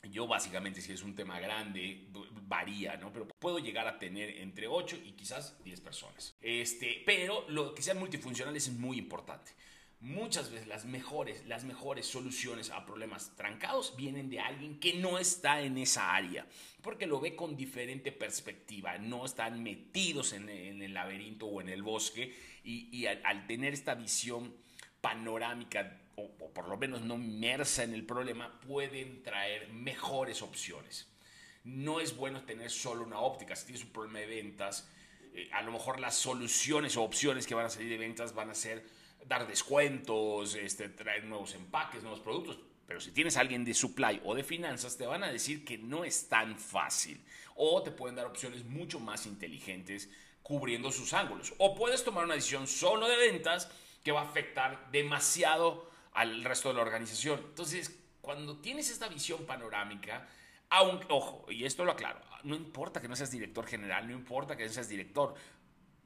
yo 0.03 0.27
básicamente, 0.27 0.81
si 0.81 0.93
es 0.93 1.03
un 1.03 1.15
tema 1.15 1.39
grande, 1.39 2.07
varía, 2.47 2.97
¿no? 2.97 3.11
Pero 3.11 3.27
puedo 3.27 3.59
llegar 3.59 3.87
a 3.87 3.99
tener 3.99 4.29
entre 4.37 4.67
8 4.67 4.97
y 5.05 5.11
quizás 5.13 5.61
10 5.63 5.81
personas. 5.81 6.35
Este, 6.41 7.01
pero 7.05 7.45
lo 7.49 7.73
que 7.73 7.81
sean 7.81 7.99
multifuncionales 7.99 8.67
es 8.67 8.73
muy 8.73 8.97
importante. 8.97 9.51
Muchas 9.99 10.51
veces 10.51 10.67
las 10.67 10.85
mejores, 10.85 11.43
las 11.47 11.63
mejores 11.63 12.05
soluciones 12.05 12.69
a 12.69 12.85
problemas 12.85 13.35
trancados 13.35 13.95
vienen 13.97 14.29
de 14.29 14.39
alguien 14.39 14.79
que 14.79 14.93
no 14.93 15.17
está 15.17 15.61
en 15.61 15.79
esa 15.79 16.13
área, 16.13 16.45
porque 16.83 17.07
lo 17.07 17.19
ve 17.19 17.35
con 17.35 17.57
diferente 17.57 18.11
perspectiva, 18.11 18.99
no 18.99 19.25
están 19.25 19.63
metidos 19.63 20.33
en, 20.33 20.49
el 20.49 20.93
laberinto 20.93 21.47
o 21.47 21.61
en 21.61 21.69
el 21.69 21.81
bosque 21.81 22.35
y, 22.63 23.07
al 23.07 23.47
tener 23.47 23.73
esta 23.73 23.95
visión 23.95 24.55
panorámica 25.01 25.99
o, 26.17 26.51
por 26.51 26.67
lo 26.67 26.77
menos 26.77 27.01
no 27.01 27.15
inmersa 27.15 27.83
en 27.83 27.93
el 27.93 28.03
problema, 28.03 28.59
pueden 28.61 29.21
traer 29.21 29.69
mejores 29.69 30.41
opciones. 30.41 31.07
No 31.63 31.99
es 31.99 32.15
bueno 32.15 32.43
tener 32.43 32.71
solo 32.71 33.03
una 33.03 33.19
óptica. 33.19 33.55
Si 33.55 33.65
tienes 33.65 33.83
un 33.83 33.91
problema 33.91 34.19
de 34.19 34.25
ventas, 34.25 34.89
eh, 35.33 35.49
a 35.53 35.61
lo 35.61 35.71
mejor 35.71 35.99
las 35.99 36.15
soluciones 36.15 36.97
o 36.97 37.03
opciones 37.03 37.45
que 37.45 37.53
van 37.53 37.67
a 37.67 37.69
salir 37.69 37.89
de 37.89 37.97
ventas 37.97 38.33
van 38.33 38.49
a 38.49 38.55
ser 38.55 38.83
dar 39.25 39.47
descuentos, 39.47 40.55
este, 40.55 40.89
traer 40.89 41.25
nuevos 41.25 41.53
empaques, 41.53 42.01
nuevos 42.01 42.21
productos. 42.21 42.59
Pero 42.87 42.99
si 42.99 43.11
tienes 43.11 43.37
a 43.37 43.41
alguien 43.41 43.63
de 43.63 43.73
supply 43.73 44.21
o 44.23 44.33
de 44.33 44.43
finanzas, 44.43 44.97
te 44.97 45.05
van 45.05 45.23
a 45.23 45.31
decir 45.31 45.65
que 45.65 45.77
no 45.77 46.03
es 46.03 46.29
tan 46.29 46.57
fácil. 46.57 47.23
O 47.55 47.83
te 47.83 47.91
pueden 47.91 48.15
dar 48.15 48.25
opciones 48.25 48.63
mucho 48.63 48.99
más 48.99 49.27
inteligentes 49.27 50.09
cubriendo 50.41 50.91
sus 50.91 51.13
ángulos. 51.13 51.53
O 51.59 51.75
puedes 51.75 52.03
tomar 52.03 52.23
una 52.23 52.35
decisión 52.35 52.65
solo 52.65 53.07
de 53.07 53.17
ventas 53.17 53.69
que 54.03 54.13
va 54.13 54.21
a 54.21 54.29
afectar 54.29 54.89
demasiado 54.91 55.96
al 56.17 56.43
resto 56.43 56.69
de 56.69 56.75
la 56.75 56.81
organización. 56.81 57.39
Entonces, 57.49 57.99
cuando 58.21 58.57
tienes 58.57 58.89
esta 58.89 59.07
visión 59.07 59.45
panorámica, 59.45 60.27
aunque, 60.69 61.05
ojo, 61.09 61.45
y 61.51 61.63
esto 61.63 61.85
lo 61.85 61.91
aclaro, 61.91 62.19
no 62.43 62.55
importa 62.55 62.99
que 62.99 63.07
no 63.07 63.15
seas 63.15 63.31
director 63.31 63.67
general, 63.67 64.07
no 64.07 64.13
importa 64.13 64.57
que 64.57 64.65
no 64.65 64.71
seas 64.71 64.89
director, 64.89 65.35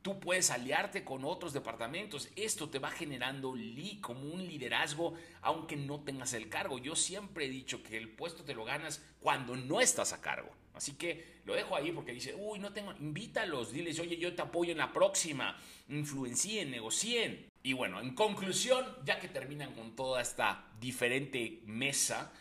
tú 0.01 0.19
puedes 0.19 0.51
aliarte 0.51 1.05
con 1.05 1.23
otros 1.23 1.53
departamentos. 1.53 2.27
Esto 2.35 2.69
te 2.69 2.79
va 2.79 2.91
generando 2.91 3.55
como 4.01 4.21
un 4.21 4.45
liderazgo, 4.45 5.13
aunque 5.41 5.77
no 5.77 6.01
tengas 6.01 6.33
el 6.33 6.49
cargo. 6.49 6.77
Yo 6.77 6.95
siempre 6.97 7.45
he 7.45 7.49
dicho 7.49 7.81
que 7.81 7.97
el 7.97 8.09
puesto 8.09 8.43
te 8.43 8.53
lo 8.53 8.65
ganas 8.65 9.01
cuando 9.21 9.55
no 9.55 9.79
estás 9.79 10.11
a 10.11 10.19
cargo. 10.19 10.51
Así 10.73 10.93
que 10.93 11.39
lo 11.45 11.53
dejo 11.53 11.75
ahí 11.75 11.93
porque 11.93 12.11
dice, 12.11 12.35
uy, 12.35 12.59
no 12.59 12.73
tengo, 12.73 12.91
invítalos, 12.99 13.71
diles, 13.71 13.97
oye, 13.99 14.17
yo 14.17 14.35
te 14.35 14.41
apoyo 14.41 14.73
en 14.73 14.77
la 14.77 14.91
próxima, 14.91 15.57
influencien, 15.87 16.69
negocien. 16.69 17.50
Y 17.63 17.73
bueno, 17.73 17.99
en 17.99 18.15
conclusión, 18.15 18.85
ya 19.05 19.19
que 19.19 19.27
terminan 19.27 19.73
con 19.73 19.95
toda 19.95 20.21
esta 20.21 20.67
diferente 20.79 21.61
mesa 21.65 22.31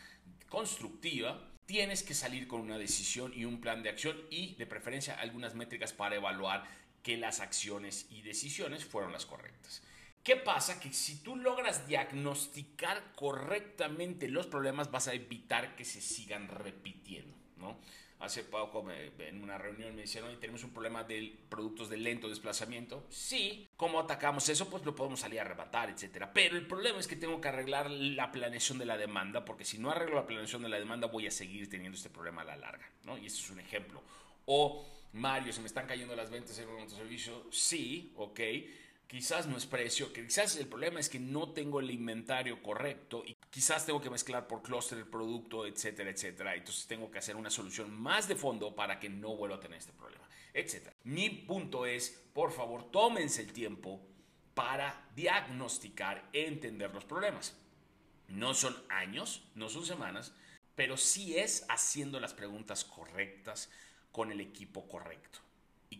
constructiva, 0.48 1.50
tienes 1.66 2.02
que 2.02 2.14
salir 2.14 2.48
con 2.48 2.60
una 2.60 2.78
decisión 2.78 3.32
y 3.34 3.44
un 3.44 3.60
plan 3.60 3.82
de 3.82 3.90
acción 3.90 4.16
y 4.30 4.54
de 4.56 4.66
preferencia 4.66 5.14
algunas 5.20 5.54
métricas 5.54 5.92
para 5.92 6.16
evaluar 6.16 6.64
que 7.02 7.16
las 7.16 7.40
acciones 7.40 8.06
y 8.10 8.22
decisiones 8.22 8.84
fueron 8.84 9.12
las 9.12 9.26
correctas. 9.26 9.82
¿Qué 10.22 10.36
pasa? 10.36 10.80
Que 10.80 10.92
si 10.92 11.22
tú 11.22 11.36
logras 11.36 11.86
diagnosticar 11.86 13.12
correctamente 13.14 14.28
los 14.28 14.46
problemas 14.46 14.90
vas 14.90 15.08
a 15.08 15.14
evitar 15.14 15.76
que 15.76 15.84
se 15.84 16.00
sigan 16.00 16.48
repitiendo, 16.48 17.34
¿no? 17.56 17.78
Hace 18.20 18.44
poco 18.44 18.86
en 18.90 19.42
una 19.42 19.56
reunión 19.56 19.96
me 19.96 20.02
dijeron, 20.02 20.38
tenemos 20.38 20.62
un 20.62 20.70
problema 20.70 21.04
de 21.04 21.38
productos 21.48 21.88
de 21.88 21.96
lento 21.96 22.28
desplazamiento. 22.28 23.06
Sí, 23.08 23.68
¿cómo 23.76 23.98
atacamos 23.98 24.48
eso? 24.48 24.68
Pues 24.68 24.84
lo 24.84 24.94
podemos 24.94 25.20
salir 25.20 25.38
a 25.38 25.42
arrebatar, 25.42 25.88
etc. 25.88 26.26
Pero 26.32 26.56
el 26.56 26.66
problema 26.66 26.98
es 26.98 27.08
que 27.08 27.16
tengo 27.16 27.40
que 27.40 27.48
arreglar 27.48 27.90
la 27.90 28.30
planeación 28.30 28.78
de 28.78 28.84
la 28.84 28.98
demanda, 28.98 29.44
porque 29.44 29.64
si 29.64 29.78
no 29.78 29.90
arreglo 29.90 30.16
la 30.16 30.26
planeación 30.26 30.62
de 30.62 30.68
la 30.68 30.78
demanda 30.78 31.06
voy 31.06 31.26
a 31.26 31.30
seguir 31.30 31.68
teniendo 31.70 31.96
este 31.96 32.10
problema 32.10 32.42
a 32.42 32.44
la 32.44 32.56
larga, 32.56 32.90
¿no? 33.04 33.16
Y 33.16 33.26
eso 33.26 33.42
es 33.42 33.50
un 33.50 33.60
ejemplo. 33.60 34.02
O, 34.44 34.84
Mario, 35.14 35.52
se 35.52 35.60
me 35.60 35.66
están 35.66 35.86
cayendo 35.86 36.14
las 36.14 36.30
ventas 36.30 36.58
en 36.58 36.68
un 36.68 36.90
servicio. 36.90 37.46
Sí, 37.50 38.12
ok 38.16 38.40
quizás 39.10 39.48
no 39.48 39.56
es 39.56 39.66
precio, 39.66 40.12
quizás 40.12 40.54
el 40.54 40.68
problema 40.68 41.00
es 41.00 41.08
que 41.08 41.18
no 41.18 41.50
tengo 41.50 41.80
el 41.80 41.90
inventario 41.90 42.62
correcto 42.62 43.24
y 43.26 43.36
quizás 43.50 43.84
tengo 43.84 44.00
que 44.00 44.08
mezclar 44.08 44.46
por 44.46 44.62
clúster 44.62 44.98
el 44.98 45.08
producto, 45.08 45.66
etcétera, 45.66 46.10
etcétera. 46.10 46.54
Entonces 46.54 46.86
tengo 46.86 47.10
que 47.10 47.18
hacer 47.18 47.34
una 47.34 47.50
solución 47.50 47.92
más 47.92 48.28
de 48.28 48.36
fondo 48.36 48.72
para 48.72 49.00
que 49.00 49.08
no 49.08 49.34
vuelva 49.34 49.56
a 49.56 49.60
tener 49.60 49.78
este 49.78 49.92
problema, 49.92 50.28
etcétera. 50.54 50.94
Mi 51.02 51.28
punto 51.28 51.86
es, 51.86 52.22
por 52.32 52.52
favor, 52.52 52.88
tómense 52.92 53.42
el 53.42 53.52
tiempo 53.52 54.00
para 54.54 55.08
diagnosticar, 55.16 56.28
entender 56.32 56.94
los 56.94 57.04
problemas. 57.04 57.56
No 58.28 58.54
son 58.54 58.76
años, 58.88 59.42
no 59.56 59.68
son 59.68 59.84
semanas, 59.84 60.36
pero 60.76 60.96
sí 60.96 61.36
es 61.36 61.66
haciendo 61.68 62.20
las 62.20 62.32
preguntas 62.32 62.84
correctas 62.84 63.72
con 64.12 64.30
el 64.30 64.40
equipo 64.40 64.86
correcto. 64.86 65.40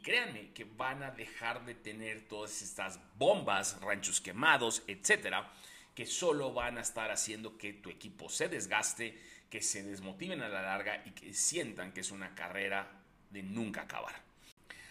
Y 0.00 0.02
créanme 0.02 0.50
que 0.54 0.64
van 0.64 1.02
a 1.02 1.10
dejar 1.10 1.66
de 1.66 1.74
tener 1.74 2.26
todas 2.26 2.62
estas 2.62 2.98
bombas, 3.18 3.78
ranchos 3.82 4.22
quemados, 4.22 4.82
etcétera, 4.86 5.52
que 5.94 6.06
solo 6.06 6.54
van 6.54 6.78
a 6.78 6.80
estar 6.80 7.10
haciendo 7.10 7.58
que 7.58 7.74
tu 7.74 7.90
equipo 7.90 8.30
se 8.30 8.48
desgaste, 8.48 9.18
que 9.50 9.60
se 9.60 9.82
desmotiven 9.82 10.40
a 10.40 10.48
la 10.48 10.62
larga 10.62 11.02
y 11.04 11.10
que 11.10 11.34
sientan 11.34 11.92
que 11.92 12.00
es 12.00 12.12
una 12.12 12.34
carrera 12.34 12.90
de 13.28 13.42
nunca 13.42 13.82
acabar. 13.82 14.14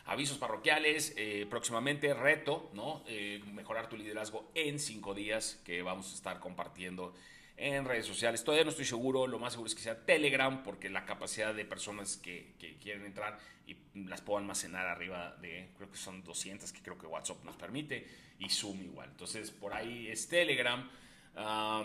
Avisos 0.05 0.37
parroquiales, 0.37 1.15
eh, 1.17 1.47
próximamente 1.49 2.13
reto, 2.13 2.69
¿no? 2.75 3.03
Eh, 3.07 3.41
mejorar 3.51 3.89
tu 3.89 3.97
liderazgo 3.97 4.51
en 4.53 4.77
cinco 4.77 5.15
días 5.15 5.59
que 5.65 5.81
vamos 5.81 6.11
a 6.11 6.15
estar 6.15 6.39
compartiendo 6.39 7.15
en 7.59 7.85
redes 7.85 8.05
sociales. 8.05 8.43
Todavía 8.43 8.63
no 8.63 8.69
estoy 8.69 8.85
seguro, 8.85 9.27
lo 9.27 9.37
más 9.37 9.53
seguro 9.53 9.67
es 9.67 9.75
que 9.75 9.81
sea 9.81 10.05
Telegram, 10.05 10.63
porque 10.63 10.89
la 10.89 11.05
capacidad 11.05 11.53
de 11.53 11.65
personas 11.65 12.17
que, 12.17 12.55
quieren 12.81 13.05
entrar 13.05 13.37
y 13.67 13.75
las 13.93 14.21
puedo 14.21 14.39
almacenar 14.39 14.87
arriba 14.87 15.35
de, 15.41 15.69
creo 15.75 15.91
que 15.91 15.97
son 15.97 16.23
200, 16.23 16.71
que 16.71 16.81
creo 16.81 16.97
que 16.97 17.05
WhatsApp 17.05 17.43
nos 17.43 17.55
permite, 17.57 18.07
y 18.39 18.49
Zoom 18.49 18.81
igual. 18.81 19.09
Entonces, 19.11 19.51
por 19.51 19.73
ahí 19.73 20.07
es 20.07 20.27
Telegram. 20.29 20.89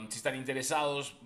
si 0.09 0.17
están 0.17 0.37
interesados, 0.37 1.17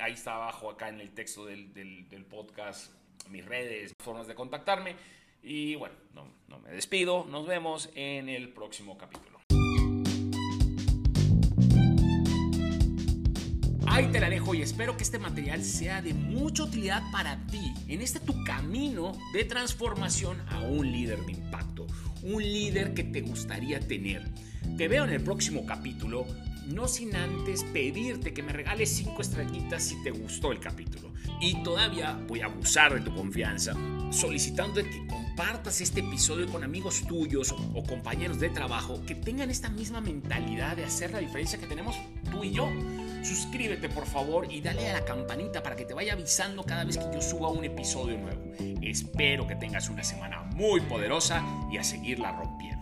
ahí 0.00 0.12
está 0.12 0.36
abajo, 0.36 0.70
acá 0.70 0.88
en 0.88 1.00
el 1.00 1.10
texto 1.10 1.44
del, 1.44 1.74
del, 1.74 2.24
podcast, 2.24 2.92
mis 3.28 3.44
redes, 3.44 3.92
formas 4.02 4.28
de 4.28 4.34
contactarme. 4.34 4.94
Y 5.42 5.74
bueno, 5.74 5.96
no, 6.14 6.28
no 6.48 6.58
me 6.60 6.70
despido, 6.70 7.24
nos 7.24 7.46
vemos 7.46 7.90
en 7.94 8.28
el 8.28 8.48
próximo 8.50 8.96
capítulo. 8.96 9.35
Ahí 13.96 14.08
te 14.08 14.20
la 14.20 14.28
dejo 14.28 14.54
y 14.54 14.60
espero 14.60 14.94
que 14.98 15.04
este 15.04 15.18
material 15.18 15.64
sea 15.64 16.02
de 16.02 16.12
mucha 16.12 16.64
utilidad 16.64 17.02
para 17.12 17.38
ti 17.46 17.72
en 17.88 18.02
este 18.02 18.20
tu 18.20 18.44
camino 18.44 19.12
de 19.32 19.44
transformación 19.44 20.36
a 20.50 20.60
un 20.60 20.92
líder 20.92 21.24
de 21.24 21.32
impacto, 21.32 21.86
un 22.22 22.42
líder 22.42 22.92
que 22.92 23.04
te 23.04 23.22
gustaría 23.22 23.80
tener. 23.80 24.30
Te 24.76 24.88
veo 24.88 25.04
en 25.04 25.14
el 25.14 25.22
próximo 25.22 25.64
capítulo, 25.64 26.26
no 26.66 26.88
sin 26.88 27.16
antes 27.16 27.64
pedirte 27.64 28.34
que 28.34 28.42
me 28.42 28.52
regales 28.52 28.90
5 28.96 29.22
estrellitas 29.22 29.82
si 29.82 30.02
te 30.02 30.10
gustó 30.10 30.52
el 30.52 30.60
capítulo. 30.60 31.14
Y 31.40 31.62
todavía 31.62 32.20
voy 32.28 32.42
a 32.42 32.46
abusar 32.46 32.92
de 32.92 33.00
tu 33.00 33.16
confianza, 33.16 33.72
solicitando 34.10 34.82
que 34.82 35.06
compartas 35.06 35.80
este 35.80 36.00
episodio 36.00 36.46
con 36.48 36.64
amigos 36.64 37.02
tuyos 37.08 37.54
o 37.72 37.82
compañeros 37.82 38.40
de 38.40 38.50
trabajo 38.50 39.00
que 39.06 39.14
tengan 39.14 39.48
esta 39.48 39.70
misma 39.70 40.02
mentalidad 40.02 40.76
de 40.76 40.84
hacer 40.84 41.12
la 41.12 41.20
diferencia 41.20 41.58
que 41.58 41.66
tenemos 41.66 41.96
tú 42.30 42.44
y 42.44 42.52
yo. 42.52 42.70
Suscríbete 43.22 43.88
por 43.88 44.06
favor 44.06 44.46
y 44.50 44.60
dale 44.60 44.88
a 44.88 44.94
la 44.94 45.04
campanita 45.04 45.62
para 45.62 45.76
que 45.76 45.84
te 45.84 45.94
vaya 45.94 46.12
avisando 46.12 46.62
cada 46.62 46.84
vez 46.84 46.98
que 46.98 47.06
yo 47.12 47.20
suba 47.20 47.48
un 47.48 47.64
episodio 47.64 48.18
nuevo. 48.18 48.52
Espero 48.82 49.46
que 49.46 49.56
tengas 49.56 49.88
una 49.88 50.04
semana 50.04 50.42
muy 50.54 50.80
poderosa 50.82 51.42
y 51.70 51.78
a 51.78 51.84
seguirla 51.84 52.32
rompiendo. 52.32 52.75